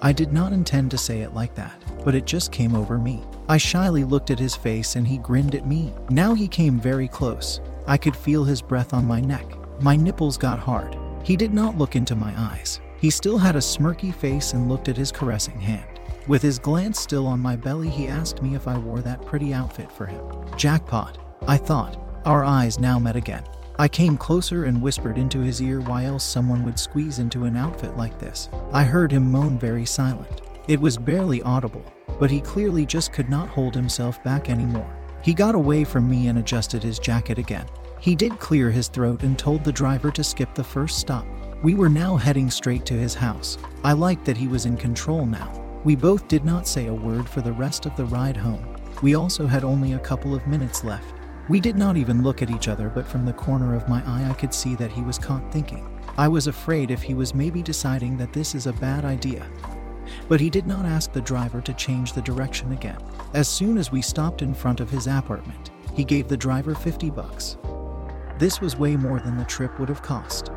I 0.01 0.11
did 0.11 0.33
not 0.33 0.51
intend 0.51 0.91
to 0.91 0.97
say 0.97 1.21
it 1.21 1.33
like 1.33 1.55
that, 1.55 1.81
but 2.03 2.15
it 2.15 2.25
just 2.25 2.51
came 2.51 2.75
over 2.75 2.97
me. 2.97 3.23
I 3.47 3.57
shyly 3.57 4.03
looked 4.03 4.29
at 4.29 4.39
his 4.39 4.55
face 4.55 4.97
and 4.97 5.07
he 5.07 5.19
grinned 5.19 5.55
at 5.55 5.67
me. 5.67 5.93
Now 6.09 6.33
he 6.33 6.49
came 6.49 6.77
very 6.77 7.07
close. 7.07 7.61
I 7.87 7.97
could 7.97 8.15
feel 8.15 8.43
his 8.43 8.61
breath 8.61 8.93
on 8.93 9.05
my 9.05 9.21
neck. 9.21 9.45
My 9.81 9.95
nipples 9.95 10.37
got 10.37 10.59
hard. 10.59 10.97
He 11.23 11.37
did 11.37 11.53
not 11.53 11.77
look 11.77 11.95
into 11.95 12.15
my 12.15 12.33
eyes. 12.35 12.81
He 12.97 13.09
still 13.09 13.37
had 13.37 13.55
a 13.55 13.59
smirky 13.59 14.13
face 14.13 14.53
and 14.53 14.67
looked 14.67 14.89
at 14.89 14.97
his 14.97 15.11
caressing 15.11 15.59
hand. 15.59 15.90
With 16.31 16.41
his 16.41 16.59
glance 16.59 16.97
still 16.97 17.27
on 17.27 17.41
my 17.41 17.57
belly, 17.57 17.89
he 17.89 18.07
asked 18.07 18.41
me 18.41 18.55
if 18.55 18.65
I 18.65 18.77
wore 18.77 19.01
that 19.01 19.25
pretty 19.25 19.53
outfit 19.53 19.91
for 19.91 20.05
him. 20.05 20.23
Jackpot, 20.55 21.17
I 21.45 21.57
thought. 21.57 21.97
Our 22.23 22.45
eyes 22.45 22.79
now 22.79 22.97
met 22.99 23.17
again. 23.17 23.43
I 23.77 23.89
came 23.89 24.15
closer 24.15 24.63
and 24.63 24.81
whispered 24.81 25.17
into 25.17 25.41
his 25.41 25.61
ear 25.61 25.81
why 25.81 26.05
else 26.05 26.23
someone 26.23 26.63
would 26.63 26.79
squeeze 26.79 27.19
into 27.19 27.43
an 27.43 27.57
outfit 27.57 27.97
like 27.97 28.17
this. 28.17 28.47
I 28.71 28.85
heard 28.85 29.11
him 29.11 29.29
moan 29.29 29.59
very 29.59 29.83
silent. 29.85 30.41
It 30.69 30.79
was 30.79 30.97
barely 30.97 31.41
audible, 31.41 31.83
but 32.17 32.31
he 32.31 32.39
clearly 32.39 32.85
just 32.85 33.11
could 33.11 33.29
not 33.29 33.49
hold 33.49 33.75
himself 33.75 34.23
back 34.23 34.49
anymore. 34.49 34.89
He 35.21 35.33
got 35.33 35.53
away 35.53 35.83
from 35.83 36.09
me 36.09 36.29
and 36.29 36.39
adjusted 36.39 36.81
his 36.81 36.97
jacket 36.97 37.39
again. 37.39 37.65
He 37.99 38.15
did 38.15 38.39
clear 38.39 38.71
his 38.71 38.87
throat 38.87 39.23
and 39.23 39.37
told 39.37 39.65
the 39.65 39.73
driver 39.73 40.11
to 40.11 40.23
skip 40.23 40.55
the 40.55 40.63
first 40.63 40.97
stop. 40.97 41.25
We 41.61 41.75
were 41.75 41.89
now 41.89 42.15
heading 42.15 42.49
straight 42.49 42.85
to 42.85 42.93
his 42.93 43.15
house. 43.15 43.57
I 43.83 43.91
liked 43.91 44.23
that 44.23 44.37
he 44.37 44.47
was 44.47 44.65
in 44.65 44.77
control 44.77 45.25
now. 45.25 45.60
We 45.83 45.95
both 45.95 46.27
did 46.27 46.45
not 46.45 46.67
say 46.67 46.87
a 46.87 46.93
word 46.93 47.27
for 47.27 47.41
the 47.41 47.53
rest 47.53 47.87
of 47.87 47.95
the 47.95 48.05
ride 48.05 48.37
home. 48.37 48.75
We 49.01 49.15
also 49.15 49.47
had 49.47 49.63
only 49.63 49.93
a 49.93 49.99
couple 49.99 50.35
of 50.35 50.45
minutes 50.45 50.83
left. 50.83 51.15
We 51.49 51.59
did 51.59 51.75
not 51.75 51.97
even 51.97 52.21
look 52.21 52.43
at 52.43 52.51
each 52.51 52.67
other, 52.67 52.87
but 52.87 53.07
from 53.07 53.25
the 53.25 53.33
corner 53.33 53.73
of 53.73 53.89
my 53.89 54.03
eye, 54.05 54.29
I 54.29 54.33
could 54.33 54.53
see 54.53 54.75
that 54.75 54.91
he 54.91 55.01
was 55.01 55.17
caught 55.17 55.51
thinking. 55.51 55.87
I 56.17 56.27
was 56.27 56.45
afraid 56.45 56.91
if 56.91 57.01
he 57.01 57.15
was 57.15 57.33
maybe 57.33 57.63
deciding 57.63 58.15
that 58.17 58.31
this 58.31 58.53
is 58.53 58.67
a 58.67 58.73
bad 58.73 59.05
idea. 59.05 59.43
But 60.29 60.39
he 60.39 60.51
did 60.51 60.67
not 60.67 60.85
ask 60.85 61.11
the 61.11 61.21
driver 61.21 61.61
to 61.61 61.73
change 61.73 62.13
the 62.13 62.21
direction 62.21 62.73
again. 62.73 62.99
As 63.33 63.47
soon 63.47 63.79
as 63.79 63.91
we 63.91 64.03
stopped 64.03 64.43
in 64.43 64.53
front 64.53 64.81
of 64.81 64.89
his 64.91 65.07
apartment, 65.07 65.71
he 65.95 66.03
gave 66.03 66.27
the 66.27 66.37
driver 66.37 66.75
50 66.75 67.09
bucks. 67.09 67.57
This 68.37 68.61
was 68.61 68.77
way 68.77 68.95
more 68.95 69.19
than 69.19 69.35
the 69.35 69.45
trip 69.45 69.79
would 69.79 69.89
have 69.89 70.03
cost. 70.03 70.51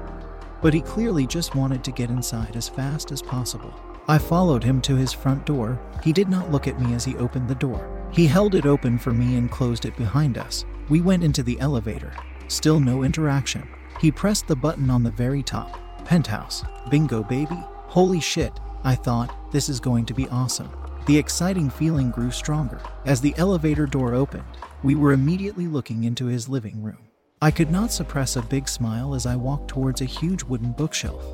But 0.61 0.75
he 0.75 0.83
clearly 0.83 1.26
just 1.26 1.54
wanted 1.54 1.83
to 1.85 1.93
get 1.93 2.11
inside 2.11 2.57
as 2.57 2.69
fast 2.69 3.11
as 3.11 3.23
possible. 3.23 3.73
I 4.06 4.18
followed 4.18 4.62
him 4.62 4.82
to 4.82 4.96
his 4.96 5.14
front 5.14 5.46
door. 5.46 5.80
He 6.02 6.12
did 6.12 6.28
not 6.28 6.52
look 6.52 6.68
at 6.68 6.78
me 6.78 6.92
as 6.92 7.04
he 7.04 7.16
opened 7.16 7.49
the 7.49 7.54
door. 7.54 7.90
He 8.12 8.26
held 8.26 8.54
it 8.54 8.66
open 8.66 8.99
for 8.99 9.12
me 9.12 9.37
and 9.37 9.50
closed 9.50 9.87
it 9.87 9.96
behind 9.96 10.37
us. 10.37 10.66
We 10.90 11.00
went 11.00 11.25
into 11.25 11.42
the 11.42 11.58
elevator. 11.58 12.12
Still 12.49 12.80
no 12.80 13.02
interaction. 13.02 13.66
He 14.00 14.12
pressed 14.12 14.46
the 14.46 14.56
button 14.56 14.90
on 14.90 15.02
the 15.02 15.11
very 15.11 15.42
top. 15.42 15.80
Penthouse. 16.04 16.64
Bingo, 16.90 17.23
baby. 17.23 17.56
Holy 17.87 18.20
shit, 18.20 18.52
I 18.82 18.94
thought, 18.94 19.34
this 19.52 19.70
is 19.70 19.80
going 19.80 20.04
to 20.06 20.14
be 20.14 20.28
awesome. 20.28 20.70
The 21.06 21.16
exciting 21.16 21.70
feeling 21.70 22.11
grew 22.11 22.30
stronger. 22.30 22.80
As 23.06 23.23
the 23.23 23.34
elevator 23.38 23.87
door 23.87 24.14
opened, 24.14 24.44
we 24.82 24.94
were 24.94 25.12
immediately 25.12 25.66
looking 25.66 26.04
into 26.04 26.26
his 26.26 26.49
living 26.49 26.82
room. 26.82 26.99
I 27.40 27.50
could 27.50 27.70
not 27.70 27.92
suppress 27.92 28.37
a 28.37 28.42
big 28.42 28.68
smile 28.68 29.14
as 29.14 29.25
I 29.25 29.37
walked 29.37 29.68
towards 29.68 30.02
a 30.02 30.06
huge 30.06 30.42
wooden 30.42 30.73
bookshelf. 30.73 31.25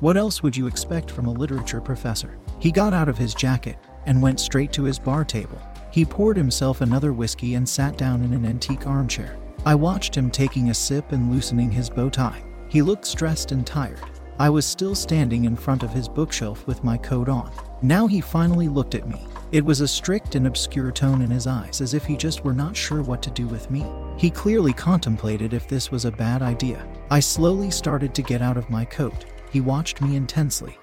What 0.00 0.16
else 0.16 0.42
would 0.42 0.56
you 0.56 0.66
expect 0.66 1.10
from 1.10 1.26
a 1.26 1.32
literature 1.32 1.80
professor? 1.80 2.38
He 2.58 2.72
got 2.72 2.94
out 2.94 3.10
of 3.10 3.18
his 3.18 3.34
jacket 3.34 3.76
and 4.06 4.22
went 4.22 4.40
straight 4.40 4.72
to 4.72 4.84
his 4.84 4.98
bar 4.98 5.26
table. 5.26 5.60
He 5.90 6.06
poured 6.06 6.38
himself 6.38 6.80
another 6.80 7.12
whiskey 7.12 7.54
and 7.54 7.68
sat 7.68 7.98
down 7.98 8.24
in 8.24 8.32
an 8.32 8.46
antique 8.46 8.86
armchair. 8.86 9.36
I 9.66 9.74
watched 9.74 10.16
him 10.16 10.30
taking 10.30 10.70
a 10.70 10.74
sip 10.74 11.12
and 11.12 11.30
loosening 11.30 11.70
his 11.70 11.90
bow 11.90 12.08
tie. 12.08 12.42
He 12.70 12.80
looked 12.80 13.04
stressed 13.04 13.52
and 13.52 13.66
tired. 13.66 14.00
I 14.38 14.48
was 14.48 14.64
still 14.64 14.94
standing 14.94 15.44
in 15.44 15.54
front 15.54 15.82
of 15.82 15.92
his 15.92 16.08
bookshelf 16.08 16.66
with 16.66 16.82
my 16.82 16.96
coat 16.96 17.28
on. 17.28 17.52
Now 17.82 18.06
he 18.06 18.22
finally 18.22 18.68
looked 18.68 18.94
at 18.94 19.06
me. 19.06 19.26
It 19.52 19.62
was 19.62 19.82
a 19.82 19.88
strict 19.88 20.34
and 20.34 20.46
obscure 20.46 20.92
tone 20.92 21.20
in 21.20 21.30
his 21.30 21.46
eyes, 21.46 21.82
as 21.82 21.92
if 21.92 22.06
he 22.06 22.16
just 22.16 22.42
were 22.42 22.54
not 22.54 22.74
sure 22.74 23.02
what 23.02 23.22
to 23.24 23.30
do 23.30 23.46
with 23.46 23.70
me. 23.70 23.84
He 24.16 24.30
clearly 24.30 24.72
contemplated 24.72 25.52
if 25.52 25.68
this 25.68 25.90
was 25.90 26.06
a 26.06 26.10
bad 26.10 26.40
idea. 26.40 26.88
I 27.10 27.20
slowly 27.20 27.70
started 27.70 28.14
to 28.14 28.22
get 28.22 28.40
out 28.40 28.56
of 28.56 28.70
my 28.70 28.86
coat. 28.86 29.26
He 29.50 29.60
watched 29.60 30.00
me 30.00 30.16
intensely. 30.16 30.78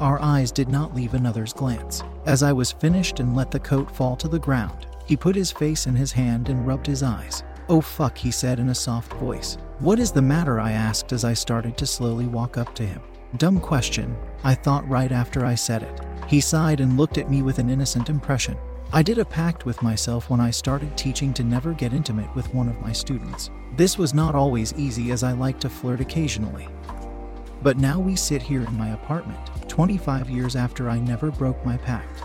Our 0.00 0.20
eyes 0.20 0.50
did 0.50 0.68
not 0.68 0.94
leave 0.94 1.14
another's 1.14 1.52
glance. 1.52 2.02
As 2.26 2.42
I 2.42 2.52
was 2.52 2.72
finished 2.72 3.20
and 3.20 3.36
let 3.36 3.50
the 3.50 3.60
coat 3.60 3.90
fall 3.90 4.16
to 4.16 4.28
the 4.28 4.38
ground, 4.38 4.86
he 5.06 5.16
put 5.16 5.36
his 5.36 5.52
face 5.52 5.86
in 5.86 5.94
his 5.94 6.12
hand 6.12 6.48
and 6.48 6.66
rubbed 6.66 6.86
his 6.86 7.02
eyes. 7.02 7.44
Oh 7.68 7.80
fuck, 7.80 8.18
he 8.18 8.30
said 8.30 8.58
in 8.58 8.70
a 8.70 8.74
soft 8.74 9.12
voice. 9.14 9.58
What 9.78 9.98
is 9.98 10.10
the 10.10 10.22
matter? 10.22 10.58
I 10.58 10.72
asked 10.72 11.12
as 11.12 11.24
I 11.24 11.34
started 11.34 11.76
to 11.78 11.86
slowly 11.86 12.26
walk 12.26 12.56
up 12.56 12.74
to 12.76 12.86
him. 12.86 13.00
Dumb 13.36 13.60
question, 13.60 14.16
I 14.44 14.54
thought 14.54 14.88
right 14.88 15.12
after 15.12 15.44
I 15.44 15.54
said 15.54 15.82
it. 15.82 16.00
He 16.28 16.40
sighed 16.40 16.80
and 16.80 16.96
looked 16.96 17.18
at 17.18 17.30
me 17.30 17.42
with 17.42 17.58
an 17.58 17.70
innocent 17.70 18.08
impression. 18.08 18.56
I 18.92 19.02
did 19.02 19.18
a 19.18 19.24
pact 19.24 19.64
with 19.64 19.82
myself 19.82 20.28
when 20.28 20.40
I 20.40 20.50
started 20.50 20.96
teaching 20.98 21.32
to 21.34 21.44
never 21.44 21.72
get 21.72 21.94
intimate 21.94 22.34
with 22.34 22.52
one 22.52 22.68
of 22.68 22.80
my 22.80 22.92
students. 22.92 23.50
This 23.76 23.96
was 23.96 24.12
not 24.12 24.34
always 24.34 24.74
easy 24.74 25.12
as 25.12 25.22
I 25.22 25.32
like 25.32 25.58
to 25.60 25.70
flirt 25.70 26.00
occasionally. 26.00 26.68
But 27.62 27.78
now 27.78 28.00
we 28.00 28.16
sit 28.16 28.42
here 28.42 28.62
in 28.62 28.76
my 28.76 28.90
apartment, 28.90 29.38
25 29.68 30.28
years 30.28 30.56
after 30.56 30.90
I 30.90 30.98
never 30.98 31.30
broke 31.30 31.64
my 31.64 31.76
pact. 31.76 32.22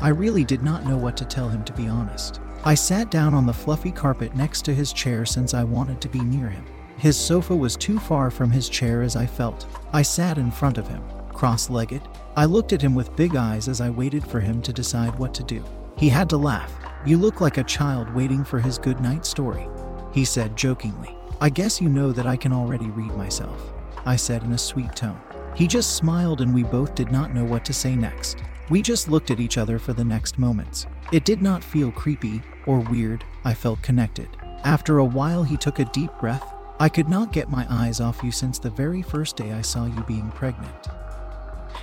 I 0.00 0.08
really 0.08 0.44
did 0.44 0.62
not 0.62 0.86
know 0.86 0.96
what 0.96 1.16
to 1.18 1.24
tell 1.24 1.48
him, 1.48 1.64
to 1.64 1.72
be 1.72 1.88
honest. 1.88 2.40
I 2.64 2.74
sat 2.74 3.10
down 3.10 3.34
on 3.34 3.46
the 3.46 3.52
fluffy 3.52 3.92
carpet 3.92 4.34
next 4.34 4.62
to 4.62 4.74
his 4.74 4.92
chair 4.92 5.26
since 5.26 5.54
I 5.54 5.64
wanted 5.64 6.00
to 6.00 6.08
be 6.08 6.20
near 6.20 6.48
him. 6.48 6.64
His 6.96 7.16
sofa 7.16 7.54
was 7.54 7.76
too 7.76 7.98
far 7.98 8.30
from 8.30 8.50
his 8.50 8.68
chair 8.68 9.02
as 9.02 9.16
I 9.16 9.26
felt. 9.26 9.66
I 9.92 10.02
sat 10.02 10.38
in 10.38 10.50
front 10.50 10.78
of 10.78 10.88
him, 10.88 11.02
cross 11.32 11.70
legged. 11.70 12.02
I 12.36 12.44
looked 12.46 12.72
at 12.72 12.82
him 12.82 12.94
with 12.94 13.14
big 13.16 13.36
eyes 13.36 13.68
as 13.68 13.80
I 13.80 13.90
waited 13.90 14.26
for 14.26 14.40
him 14.40 14.62
to 14.62 14.72
decide 14.72 15.16
what 15.18 15.34
to 15.34 15.44
do. 15.44 15.62
He 15.96 16.08
had 16.08 16.28
to 16.30 16.36
laugh. 16.36 16.72
You 17.06 17.18
look 17.18 17.40
like 17.40 17.58
a 17.58 17.64
child 17.64 18.12
waiting 18.14 18.44
for 18.44 18.58
his 18.58 18.78
good 18.78 19.00
night 19.00 19.24
story, 19.24 19.68
he 20.12 20.24
said 20.24 20.56
jokingly. 20.56 21.16
I 21.40 21.50
guess 21.50 21.80
you 21.80 21.88
know 21.88 22.10
that 22.12 22.26
I 22.26 22.36
can 22.36 22.52
already 22.52 22.90
read 22.90 23.14
myself, 23.16 23.72
I 24.08 24.16
said 24.16 24.42
in 24.42 24.52
a 24.52 24.58
sweet 24.58 24.96
tone. 24.96 25.20
He 25.54 25.66
just 25.66 25.94
smiled 25.94 26.40
and 26.40 26.54
we 26.54 26.62
both 26.62 26.94
did 26.94 27.12
not 27.12 27.34
know 27.34 27.44
what 27.44 27.62
to 27.66 27.74
say 27.74 27.94
next. 27.94 28.38
We 28.70 28.80
just 28.80 29.10
looked 29.10 29.30
at 29.30 29.38
each 29.38 29.58
other 29.58 29.78
for 29.78 29.92
the 29.92 30.04
next 30.04 30.38
moments. 30.38 30.86
It 31.12 31.26
did 31.26 31.42
not 31.42 31.62
feel 31.62 31.92
creepy 31.92 32.40
or 32.64 32.80
weird, 32.80 33.22
I 33.44 33.52
felt 33.52 33.82
connected. 33.82 34.30
After 34.64 34.96
a 34.96 35.04
while, 35.04 35.42
he 35.42 35.58
took 35.58 35.78
a 35.78 35.84
deep 35.92 36.10
breath. 36.20 36.54
I 36.80 36.88
could 36.88 37.10
not 37.10 37.34
get 37.34 37.50
my 37.50 37.66
eyes 37.68 38.00
off 38.00 38.24
you 38.24 38.32
since 38.32 38.58
the 38.58 38.70
very 38.70 39.02
first 39.02 39.36
day 39.36 39.52
I 39.52 39.60
saw 39.60 39.84
you 39.84 40.02
being 40.04 40.30
pregnant. 40.30 40.88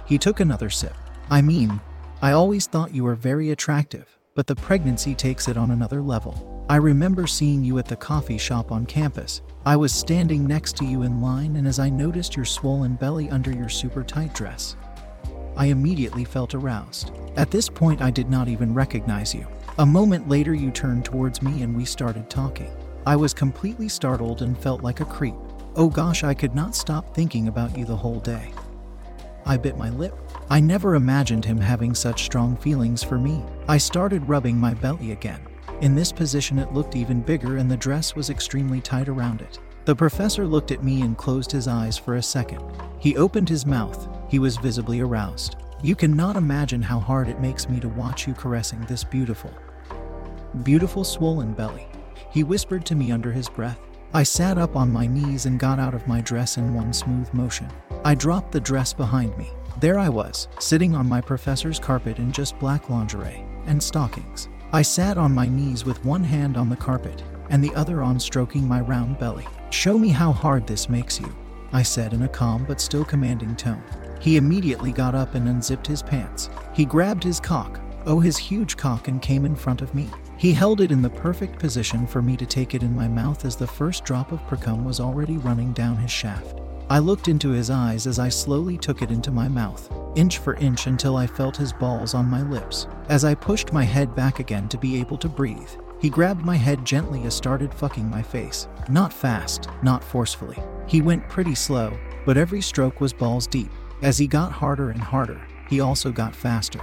He 0.08 0.18
took 0.18 0.40
another 0.40 0.72
sip. 0.72 0.96
I 1.30 1.44
mean, 1.44 1.80
I 2.24 2.32
always 2.32 2.66
thought 2.66 2.96
you 2.96 3.04
were 3.04 3.14
very 3.14 3.52
attractive, 3.52 4.15
but 4.36 4.48
the 4.48 4.56
pregnancy 4.56 5.16
takes 5.16 5.48
it 5.48 5.58
on 5.58 5.72
another 5.72 6.02
level. 6.02 6.66
I 6.70 6.76
remember 6.76 7.26
seeing 7.26 7.64
you 7.64 7.80
at 7.80 7.86
the 7.86 7.96
coffee 7.96 8.38
shop 8.38 8.72
on 8.72 8.86
campus. 8.86 9.42
I 9.66 9.78
was 9.78 9.94
standing 9.94 10.46
next 10.46 10.76
to 10.78 10.86
you 10.86 11.04
in 11.04 11.22
line, 11.22 11.56
and 11.56 11.66
as 11.66 11.80
I 11.80 11.90
noticed 11.90 12.36
your 12.36 12.46
swollen 12.46 12.96
belly 12.96 13.30
under 13.30 13.52
your 13.52 13.70
super 13.70 14.04
tight 14.04 14.34
dress, 14.34 14.76
I 15.56 15.68
immediately 15.68 16.26
felt 16.26 16.54
aroused. 16.54 17.12
At 17.38 17.50
this 17.50 17.70
point, 17.70 18.02
I 18.02 18.12
did 18.12 18.30
not 18.30 18.50
even 18.50 18.74
recognize 18.74 19.34
you. 19.34 19.48
A 19.78 19.86
moment 19.86 20.28
later, 20.28 20.54
you 20.54 20.70
turned 20.70 21.06
towards 21.06 21.42
me 21.42 21.62
and 21.62 21.76
we 21.76 21.86
started 21.86 22.30
talking. 22.30 22.72
I 23.06 23.16
was 23.16 23.34
completely 23.34 23.88
startled 23.88 24.42
and 24.42 24.58
felt 24.58 24.84
like 24.84 25.00
a 25.00 25.06
creep. 25.06 25.36
Oh 25.78 25.90
gosh, 25.90 26.24
I 26.24 26.34
could 26.34 26.56
not 26.56 26.76
stop 26.76 27.14
thinking 27.14 27.48
about 27.48 27.78
you 27.78 27.86
the 27.86 27.96
whole 27.96 28.20
day. 28.20 28.52
I 29.46 29.56
bit 29.58 29.78
my 29.78 29.92
lip. 29.92 30.14
I 30.50 30.60
never 30.60 30.96
imagined 30.96 31.44
him 31.44 31.58
having 31.58 31.96
such 31.96 32.24
strong 32.24 32.56
feelings 32.56 33.04
for 33.04 33.18
me. 33.18 33.44
I 33.68 33.78
started 33.78 34.30
rubbing 34.30 34.58
my 34.58 34.76
belly 34.76 35.12
again. 35.12 35.42
In 35.82 35.96
this 35.96 36.12
position, 36.12 36.60
it 36.60 36.72
looked 36.72 36.96
even 36.96 37.22
bigger 37.22 37.58
and 37.58 37.70
the 37.70 37.76
dress 37.76 38.16
was 38.16 38.30
extremely 38.30 38.80
tight 38.80 39.10
around 39.10 39.42
it. 39.42 39.60
The 39.86 39.96
professor 39.96 40.46
looked 40.46 40.72
at 40.72 40.84
me 40.84 41.02
and 41.02 41.18
closed 41.18 41.52
his 41.52 41.68
eyes 41.68 41.98
for 41.98 42.16
a 42.16 42.24
second. 42.24 42.64
He 43.00 43.18
opened 43.18 43.50
his 43.50 43.66
mouth. 43.66 44.08
He 44.30 44.40
was 44.40 44.58
visibly 44.58 45.00
aroused. 45.00 45.56
You 45.82 45.96
cannot 45.96 46.36
imagine 46.36 46.82
how 46.82 47.00
hard 47.00 47.28
it 47.28 47.42
makes 47.42 47.68
me 47.68 47.80
to 47.80 47.90
watch 47.90 48.28
you 48.28 48.34
caressing 48.34 48.82
this 48.82 49.04
beautiful, 49.04 49.52
beautiful 50.64 51.04
swollen 51.04 51.54
belly. 51.54 51.88
He 52.32 52.44
whispered 52.44 52.86
to 52.86 52.96
me 52.96 53.12
under 53.12 53.32
his 53.32 53.50
breath. 53.50 53.80
I 54.14 54.24
sat 54.24 54.58
up 54.58 54.76
on 54.76 54.92
my 54.92 55.08
knees 55.08 55.46
and 55.46 55.60
got 55.60 55.80
out 55.80 55.94
of 55.94 56.08
my 56.08 56.22
dress 56.22 56.58
in 56.58 56.74
one 56.74 56.94
smooth 56.94 57.34
motion. 57.34 57.70
I 58.04 58.16
dropped 58.16 58.52
the 58.52 58.60
dress 58.60 58.94
behind 58.94 59.38
me. 59.38 59.52
There 59.78 60.00
I 60.00 60.08
was, 60.08 60.48
sitting 60.60 60.96
on 60.96 61.10
my 61.10 61.20
professor's 61.20 61.80
carpet 61.80 62.18
in 62.18 62.32
just 62.32 62.58
black 62.60 62.90
lingerie 62.90 63.44
and 63.66 63.82
stockings. 63.84 64.48
I 64.72 64.82
sat 64.82 65.18
on 65.18 65.34
my 65.34 65.48
knees 65.48 65.84
with 65.84 66.04
one 66.06 66.24
hand 66.24 66.56
on 66.56 66.70
the 66.70 66.78
carpet 66.78 67.24
and 67.50 67.62
the 67.62 67.76
other 67.76 68.02
on 68.02 68.18
stroking 68.18 68.66
my 68.66 68.80
round 68.80 69.20
belly. 69.20 69.46
Show 69.72 69.98
me 69.98 70.10
how 70.10 70.32
hard 70.32 70.66
this 70.66 70.88
makes 70.88 71.20
you, 71.20 71.36
I 71.74 71.84
said 71.84 72.14
in 72.14 72.22
a 72.22 72.28
calm 72.28 72.64
but 72.66 72.80
still 72.80 73.04
commanding 73.04 73.54
tone. 73.58 73.84
He 74.22 74.38
immediately 74.38 74.94
got 74.94 75.14
up 75.14 75.36
and 75.36 75.50
unzipped 75.50 75.88
his 75.88 76.02
pants. 76.02 76.50
He 76.74 76.86
grabbed 76.86 77.24
his 77.24 77.42
cock, 77.42 77.82
oh, 78.06 78.22
his 78.22 78.38
huge 78.38 78.78
cock, 78.78 79.10
and 79.10 79.22
came 79.22 79.44
in 79.44 79.58
front 79.58 79.82
of 79.82 79.94
me. 79.94 80.10
He 80.38 80.54
held 80.54 80.80
it 80.80 80.92
in 80.92 81.02
the 81.02 81.10
perfect 81.10 81.60
position 81.60 82.08
for 82.08 82.22
me 82.22 82.38
to 82.38 82.46
take 82.46 82.74
it 82.74 82.84
in 82.84 82.96
my 82.96 83.10
mouth 83.10 83.44
as 83.44 83.58
the 83.58 83.68
first 83.68 84.06
drop 84.06 84.32
of 84.32 84.40
precum 84.48 84.86
was 84.86 85.02
already 85.02 85.38
running 85.38 85.74
down 85.74 85.98
his 85.98 86.12
shaft. 86.12 86.62
I 86.88 87.00
looked 87.00 87.28
into 87.28 87.50
his 87.50 87.72
eyes 87.72 88.06
as 88.06 88.20
I 88.20 88.30
slowly 88.30 88.78
took 88.78 89.02
it 89.02 89.10
into 89.10 89.32
my 89.32 89.48
mouth, 89.48 89.92
inch 90.16 90.38
for 90.38 90.54
inch 90.56 90.86
until 90.86 91.18
I 91.18 91.26
felt 91.26 91.58
his 91.58 91.74
balls 91.74 92.14
on 92.14 92.30
my 92.30 92.44
lips. 92.44 92.88
As 93.10 93.26
I 93.26 93.34
pushed 93.34 93.74
my 93.74 93.84
head 93.84 94.14
back 94.16 94.40
again 94.40 94.70
to 94.70 94.78
be 94.78 95.00
able 95.00 95.18
to 95.18 95.28
breathe, 95.28 95.70
he 96.00 96.12
grabbed 96.12 96.46
my 96.46 96.56
head 96.56 96.86
gently 96.86 97.22
and 97.24 97.34
started 97.34 97.74
fucking 97.74 98.08
my 98.08 98.22
face. 98.22 98.68
Not 98.88 99.12
fast, 99.12 99.68
not 99.82 100.04
forcefully. 100.04 100.60
He 100.86 101.02
went 101.02 101.28
pretty 101.28 101.56
slow, 101.56 101.98
but 102.24 102.38
every 102.38 102.62
stroke 102.62 103.02
was 103.02 103.14
balls 103.14 103.48
deep. 103.48 103.72
As 104.04 104.20
he 104.20 104.28
got 104.28 104.52
harder 104.52 104.92
and 104.92 105.02
harder, 105.02 105.42
he 105.68 105.80
also 105.80 106.12
got 106.12 106.36
faster. 106.36 106.82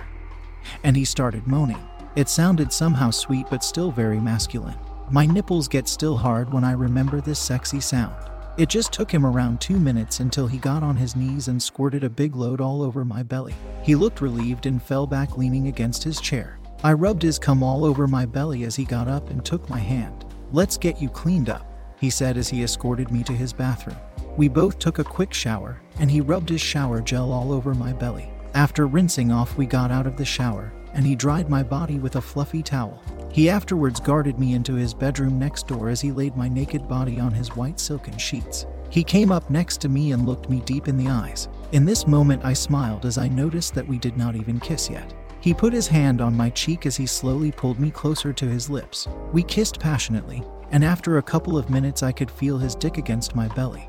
And 0.83 0.97
he 0.97 1.05
started 1.05 1.47
moaning. 1.47 1.79
It 2.17 2.29
sounded 2.29 2.73
somehow 2.73 3.11
sweet 3.11 3.47
but 3.51 3.63
still 3.63 3.93
very 3.93 4.19
masculine. 4.19 4.79
My 5.13 5.27
nipples 5.27 5.69
get 5.69 5.87
still 5.87 6.17
hard 6.17 6.53
when 6.53 6.65
I 6.65 6.73
remember 6.73 7.21
this 7.21 7.39
sexy 7.39 7.79
sound. 7.79 8.32
It 8.59 8.69
just 8.69 8.93
took 8.93 9.11
him 9.11 9.25
around 9.25 9.63
two 9.63 9.79
minutes 9.79 10.21
until 10.21 10.47
he 10.47 10.59
got 10.59 10.83
on 10.83 10.95
his 10.95 11.17
knees 11.17 11.49
and 11.49 11.63
squirted 11.63 12.05
a 12.05 12.11
big 12.11 12.37
load 12.37 12.61
all 12.61 12.83
over 12.83 13.03
my 13.03 13.23
belly. 13.23 13.55
He 13.83 13.95
looked 13.95 14.21
relieved 14.21 14.67
and 14.67 14.83
fell 14.83 15.07
back 15.07 15.39
leaning 15.39 15.69
against 15.69 16.05
his 16.05 16.21
chair. 16.21 16.59
I 16.85 16.93
rubbed 16.93 17.23
his 17.23 17.39
cum 17.39 17.63
all 17.63 17.83
over 17.83 18.07
my 18.07 18.27
belly 18.27 18.65
as 18.65 18.77
he 18.77 18.85
got 18.85 19.09
up 19.09 19.31
and 19.31 19.43
took 19.43 19.71
my 19.71 19.79
hand. 19.79 20.27
Let's 20.53 20.77
get 20.77 21.01
you 21.01 21.09
cleaned 21.09 21.49
up, 21.49 21.67
he 21.99 22.11
said 22.11 22.37
as 22.37 22.51
he 22.51 22.63
escorted 22.63 23.11
me 23.11 23.23
to 23.25 23.33
his 23.33 23.55
bathroom. 23.55 23.97
We 24.37 24.49
both 24.49 24.79
took 24.79 24.99
a 24.99 25.05
quick 25.05 25.33
shower, 25.33 25.81
and 25.99 26.11
he 26.11 26.21
rubbed 26.21 26.51
his 26.51 26.61
shower 26.61 27.01
gel 27.01 27.33
all 27.33 27.53
over 27.53 27.73
my 27.73 27.95
belly. 27.95 28.31
After 28.53 28.87
rinsing 28.87 29.33
off, 29.33 29.57
we 29.57 29.65
got 29.65 29.91
out 29.91 30.07
of 30.07 30.19
the 30.19 30.27
shower, 30.27 30.75
and 30.95 31.07
he 31.07 31.15
dried 31.15 31.49
my 31.49 31.63
body 31.63 31.99
with 31.99 32.17
a 32.17 32.21
fluffy 32.21 32.63
towel. 32.63 33.03
He 33.33 33.49
afterwards 33.49 34.01
guarded 34.01 34.39
me 34.39 34.55
into 34.55 34.75
his 34.75 34.93
bedroom 34.93 35.39
next 35.39 35.67
door 35.67 35.89
as 35.89 36.01
he 36.01 36.13
laid 36.13 36.37
my 36.37 36.49
naked 36.49 36.87
body 36.89 37.19
on 37.19 37.33
his 37.33 37.57
white 37.57 37.81
silken 37.81 38.19
sheets. 38.19 38.67
He 38.91 39.03
came 39.03 39.33
up 39.33 39.49
next 39.49 39.81
to 39.81 39.89
me 39.89 40.13
and 40.13 40.27
looked 40.27 40.51
me 40.51 40.61
deep 40.61 40.87
in 40.87 40.99
the 40.99 41.09
eyes. 41.09 41.49
In 41.73 41.87
this 41.87 42.07
moment, 42.07 42.45
I 42.45 42.53
smiled 42.53 43.07
as 43.07 43.17
I 43.17 43.29
noticed 43.29 43.75
that 43.75 43.89
we 43.89 43.97
did 43.97 44.19
not 44.19 44.37
even 44.37 44.61
kiss 44.61 44.91
yet. 44.91 45.15
He 45.41 45.55
put 45.55 45.73
his 45.73 45.89
hand 45.89 46.21
on 46.21 46.37
my 46.37 46.51
cheek 46.51 46.85
as 46.85 46.97
he 46.97 47.07
slowly 47.07 47.51
pulled 47.51 47.81
me 47.81 47.91
closer 47.91 48.33
to 48.35 48.47
his 48.47 48.69
lips. 48.69 49.09
We 49.33 49.43
kissed 49.43 49.81
passionately, 49.81 50.43
and 50.71 50.85
after 50.85 51.17
a 51.17 51.23
couple 51.23 51.57
of 51.57 51.71
minutes, 51.71 52.03
I 52.03 52.13
could 52.13 52.31
feel 52.31 52.59
his 52.59 52.75
dick 52.75 52.99
against 52.99 53.35
my 53.35 53.49
belly. 53.49 53.89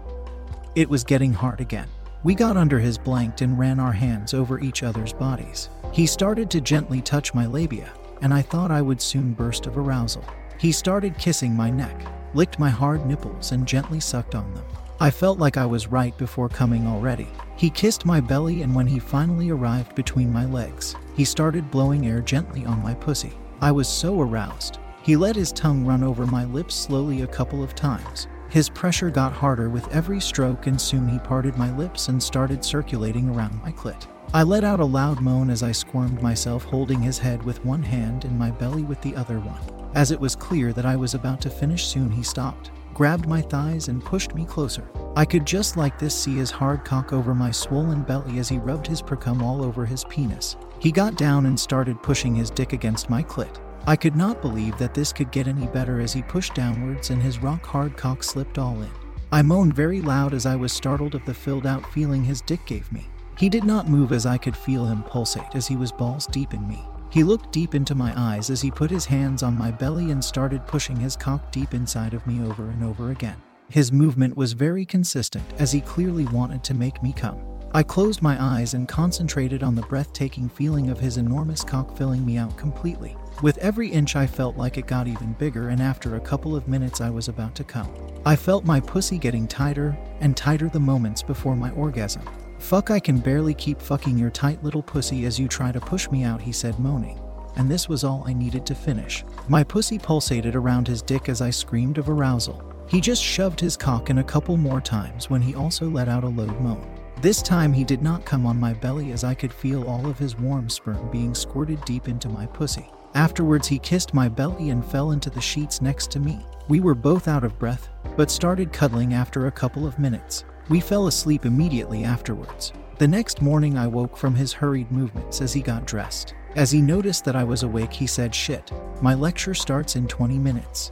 It 0.75 0.89
was 0.89 1.03
getting 1.03 1.33
hard 1.33 1.59
again. 1.59 1.89
We 2.23 2.33
got 2.33 2.55
under 2.55 2.79
his 2.79 2.97
blanket 2.97 3.41
and 3.41 3.59
ran 3.59 3.79
our 3.79 3.91
hands 3.91 4.33
over 4.33 4.61
each 4.61 4.81
other's 4.81 5.11
bodies. 5.11 5.69
He 5.93 6.07
started 6.07 6.49
to 6.49 6.59
gently 6.59 7.01
touch 7.01 7.35
my 7.35 7.45
labia, 7.45 7.93
and 8.23 8.33
I 8.33 8.41
thought 8.41 8.71
I 8.71 8.81
would 8.81 8.99
soon 8.99 9.33
burst 9.33 9.67
of 9.67 9.77
arousal. 9.77 10.25
He 10.57 10.71
started 10.71 11.19
kissing 11.19 11.55
my 11.55 11.69
neck. 11.69 11.95
licked 12.33 12.57
my 12.57 12.71
hard 12.71 13.05
nipples, 13.05 13.51
and 13.51 13.67
gently 13.67 13.99
sucked 13.99 14.33
on 14.33 14.51
them. 14.55 14.65
I 14.99 15.11
felt 15.11 15.37
like 15.37 15.55
I 15.55 15.67
was 15.67 15.89
right 15.89 16.17
before 16.17 16.49
coming 16.49 16.87
already. 16.87 17.27
He 17.57 17.69
kissed 17.69 18.07
my 18.07 18.19
belly, 18.19 18.63
and 18.63 18.73
when 18.73 18.87
he 18.87 18.97
finally 18.97 19.51
arrived 19.51 19.93
between 19.93 20.33
my 20.33 20.45
legs, 20.45 20.95
he 21.15 21.25
started 21.25 21.69
blowing 21.69 22.07
air 22.07 22.21
gently 22.21 22.65
on 22.65 22.81
my 22.81 22.95
pussy. 22.95 23.33
I 23.61 23.71
was 23.71 23.87
so 23.87 24.19
aroused. 24.19 24.79
He 25.03 25.15
let 25.15 25.35
his 25.35 25.51
tongue 25.51 25.85
run 25.85 26.01
over 26.01 26.25
my 26.25 26.45
lips 26.45 26.73
slowly 26.73 27.21
a 27.21 27.27
couple 27.27 27.61
of 27.61 27.75
times. 27.75 28.25
His 28.49 28.67
pressure 28.67 29.11
got 29.11 29.31
harder 29.31 29.69
with 29.69 29.93
every 29.93 30.19
stroke, 30.19 30.65
and 30.65 30.81
soon 30.81 31.07
he 31.07 31.19
parted 31.19 31.55
my 31.55 31.71
lips 31.77 32.07
and 32.07 32.21
started 32.21 32.65
circulating 32.65 33.29
around 33.29 33.61
my 33.61 33.71
clit. 33.71 34.07
I 34.35 34.41
let 34.41 34.63
out 34.63 34.79
a 34.79 34.85
loud 34.85 35.21
moan 35.21 35.51
as 35.51 35.61
I 35.61 35.71
squirmed 35.71 36.19
myself, 36.23 36.63
holding 36.63 36.99
his 36.99 37.19
head 37.19 37.43
with 37.43 37.63
one 37.63 37.83
hand 37.83 38.25
and 38.25 38.37
my 38.37 38.49
belly 38.49 38.81
with 38.81 38.99
the 39.01 39.15
other 39.15 39.39
one. 39.39 39.61
As 39.93 40.09
it 40.09 40.19
was 40.19 40.35
clear 40.35 40.73
that 40.73 40.87
I 40.87 40.95
was 40.95 41.13
about 41.13 41.39
to 41.41 41.51
finish 41.51 41.85
soon, 41.85 42.09
he 42.09 42.23
stopped, 42.23 42.71
grabbed 42.95 43.27
my 43.27 43.41
thighs, 43.41 43.89
and 43.89 44.03
pushed 44.03 44.33
me 44.33 44.43
closer. 44.43 44.89
I 45.15 45.23
could 45.23 45.45
just 45.45 45.77
like 45.77 45.99
this 45.99 46.19
see 46.19 46.33
his 46.33 46.49
hard 46.49 46.83
cock 46.83 47.13
over 47.13 47.35
my 47.35 47.51
swollen 47.51 48.01
belly 48.01 48.39
as 48.39 48.49
he 48.49 48.57
rubbed 48.57 48.87
his 48.87 49.03
precum 49.03 49.43
all 49.43 49.63
over 49.63 49.85
his 49.85 50.03
penis. 50.05 50.57
He 50.79 50.91
got 50.91 51.15
down 51.15 51.45
and 51.45 51.59
started 51.59 52.01
pushing 52.01 52.33
his 52.33 52.49
dick 52.49 52.73
against 52.73 53.11
my 53.11 53.21
clit. 53.21 53.59
I 53.85 53.95
could 53.95 54.15
not 54.15 54.41
believe 54.41 54.79
that 54.79 54.95
this 54.95 55.13
could 55.13 55.31
get 55.31 55.47
any 55.47 55.67
better 55.67 55.99
as 55.99 56.11
he 56.11 56.23
pushed 56.23 56.55
downwards 56.55 57.11
and 57.11 57.21
his 57.21 57.37
rock 57.37 57.63
hard 57.67 57.97
cock 57.97 58.23
slipped 58.23 58.57
all 58.57 58.81
in. 58.81 58.89
I 59.31 59.43
moaned 59.43 59.75
very 59.75 60.01
loud 60.01 60.33
as 60.33 60.47
I 60.47 60.55
was 60.55 60.73
startled 60.73 61.13
of 61.13 61.23
the 61.25 61.35
filled 61.35 61.67
out 61.67 61.85
feeling 61.93 62.23
his 62.23 62.41
dick 62.41 62.65
gave 62.65 62.91
me. 62.91 63.05
He 63.37 63.49
did 63.49 63.63
not 63.63 63.89
move 63.89 64.11
as 64.11 64.25
I 64.25 64.37
could 64.37 64.55
feel 64.55 64.85
him 64.85 65.03
pulsate 65.03 65.55
as 65.55 65.67
he 65.67 65.75
was 65.75 65.91
balls 65.91 66.27
deep 66.27 66.53
in 66.53 66.67
me. 66.67 66.79
He 67.09 67.23
looked 67.23 67.51
deep 67.51 67.75
into 67.75 67.95
my 67.95 68.13
eyes 68.15 68.49
as 68.49 68.61
he 68.61 68.71
put 68.71 68.89
his 68.89 69.05
hands 69.05 69.43
on 69.43 69.57
my 69.57 69.71
belly 69.71 70.11
and 70.11 70.23
started 70.23 70.65
pushing 70.65 70.95
his 70.95 71.15
cock 71.15 71.51
deep 71.51 71.73
inside 71.73 72.13
of 72.13 72.25
me 72.25 72.43
over 72.43 72.69
and 72.69 72.83
over 72.83 73.11
again. 73.11 73.35
His 73.69 73.91
movement 73.91 74.37
was 74.37 74.53
very 74.53 74.85
consistent 74.85 75.45
as 75.59 75.71
he 75.71 75.81
clearly 75.81 76.25
wanted 76.25 76.63
to 76.65 76.73
make 76.73 77.01
me 77.01 77.13
come. 77.13 77.39
I 77.75 77.81
closed 77.81 78.21
my 78.21 78.37
eyes 78.39 78.75
and 78.75 78.87
concentrated 78.87 79.63
on 79.63 79.73
the 79.73 79.81
breathtaking 79.83 80.47
feeling 80.47 80.91
of 80.91 80.99
his 80.99 81.17
enormous 81.17 81.63
cock 81.63 81.97
filling 81.97 82.23
me 82.23 82.37
out 82.37 82.55
completely. 82.55 83.17
With 83.41 83.57
every 83.57 83.89
inch, 83.89 84.15
I 84.15 84.27
felt 84.27 84.57
like 84.57 84.77
it 84.77 84.85
got 84.85 85.07
even 85.07 85.33
bigger, 85.33 85.69
and 85.69 85.81
after 85.81 86.15
a 86.15 86.19
couple 86.19 86.55
of 86.55 86.67
minutes, 86.67 87.01
I 87.01 87.09
was 87.09 87.29
about 87.29 87.55
to 87.55 87.63
come. 87.63 87.91
I 88.27 88.35
felt 88.35 88.63
my 88.63 88.79
pussy 88.79 89.17
getting 89.17 89.47
tighter 89.47 89.97
and 90.19 90.37
tighter 90.37 90.69
the 90.69 90.79
moments 90.79 91.23
before 91.23 91.55
my 91.55 91.71
orgasm. 91.71 92.21
Fuck, 92.63 92.91
I 92.91 92.99
can 93.01 93.19
barely 93.19 93.53
keep 93.53 93.81
fucking 93.81 94.17
your 94.17 94.29
tight 94.29 94.63
little 94.63 94.81
pussy 94.81 95.25
as 95.25 95.37
you 95.37 95.49
try 95.49 95.73
to 95.73 95.81
push 95.81 96.09
me 96.09 96.23
out, 96.23 96.41
he 96.41 96.53
said, 96.53 96.79
moaning. 96.79 97.19
And 97.57 97.69
this 97.69 97.89
was 97.89 98.05
all 98.05 98.23
I 98.25 98.31
needed 98.31 98.65
to 98.67 98.73
finish. 98.73 99.25
My 99.49 99.65
pussy 99.65 99.99
pulsated 99.99 100.55
around 100.55 100.87
his 100.87 101.01
dick 101.01 101.27
as 101.27 101.41
I 101.41 101.49
screamed 101.49 101.97
of 101.97 102.07
arousal. 102.07 102.63
He 102.87 103.01
just 103.01 103.21
shoved 103.21 103.59
his 103.59 103.75
cock 103.75 104.09
in 104.09 104.19
a 104.19 104.23
couple 104.23 104.55
more 104.55 104.79
times 104.79 105.29
when 105.29 105.41
he 105.41 105.53
also 105.53 105.89
let 105.89 106.07
out 106.07 106.23
a 106.23 106.27
low 106.27 106.47
moan. 106.61 106.89
This 107.21 107.41
time 107.41 107.73
he 107.73 107.83
did 107.83 108.01
not 108.01 108.23
come 108.23 108.45
on 108.45 108.57
my 108.57 108.73
belly 108.73 109.11
as 109.11 109.25
I 109.25 109.33
could 109.33 109.51
feel 109.51 109.83
all 109.83 110.07
of 110.07 110.17
his 110.17 110.39
warm 110.39 110.69
sperm 110.69 111.11
being 111.11 111.35
squirted 111.35 111.83
deep 111.83 112.07
into 112.07 112.29
my 112.29 112.45
pussy. 112.45 112.89
Afterwards, 113.13 113.67
he 113.67 113.77
kissed 113.77 114.13
my 114.13 114.29
belly 114.29 114.69
and 114.69 114.85
fell 114.85 115.11
into 115.11 115.29
the 115.29 115.41
sheets 115.41 115.81
next 115.81 116.11
to 116.11 116.19
me. 116.19 116.39
We 116.69 116.79
were 116.79 116.95
both 116.95 117.27
out 117.27 117.43
of 117.43 117.59
breath, 117.59 117.89
but 118.15 118.31
started 118.31 118.71
cuddling 118.71 119.13
after 119.13 119.47
a 119.47 119.51
couple 119.51 119.85
of 119.85 119.99
minutes. 119.99 120.45
We 120.69 120.79
fell 120.79 121.07
asleep 121.07 121.45
immediately 121.45 122.03
afterwards. 122.03 122.71
The 122.97 123.07
next 123.07 123.41
morning, 123.41 123.77
I 123.77 123.87
woke 123.87 124.15
from 124.15 124.35
his 124.35 124.53
hurried 124.53 124.91
movements 124.91 125.41
as 125.41 125.51
he 125.51 125.61
got 125.61 125.85
dressed. 125.85 126.35
As 126.55 126.71
he 126.71 126.81
noticed 126.81 127.25
that 127.25 127.35
I 127.35 127.43
was 127.43 127.63
awake, 127.63 127.91
he 127.91 128.07
said, 128.07 128.33
Shit, 128.33 128.71
my 129.01 129.13
lecture 129.13 129.53
starts 129.53 129.95
in 129.95 130.07
20 130.07 130.37
minutes. 130.37 130.91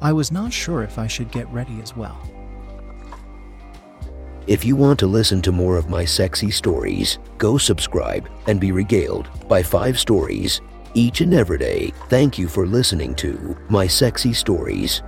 I 0.00 0.12
was 0.12 0.32
not 0.32 0.52
sure 0.52 0.82
if 0.82 0.98
I 0.98 1.06
should 1.06 1.30
get 1.30 1.48
ready 1.52 1.80
as 1.80 1.96
well. 1.96 2.20
If 4.48 4.64
you 4.64 4.74
want 4.74 4.98
to 4.98 5.06
listen 5.06 5.40
to 5.42 5.52
more 5.52 5.76
of 5.76 5.88
my 5.88 6.04
sexy 6.04 6.50
stories, 6.50 7.18
go 7.38 7.58
subscribe 7.58 8.28
and 8.48 8.60
be 8.60 8.72
regaled 8.72 9.28
by 9.48 9.62
five 9.62 9.98
stories 9.98 10.60
each 10.94 11.20
and 11.20 11.32
every 11.32 11.58
day. 11.58 11.92
Thank 12.08 12.38
you 12.38 12.48
for 12.48 12.66
listening 12.66 13.14
to 13.16 13.56
My 13.68 13.86
Sexy 13.86 14.32
Stories. 14.32 15.02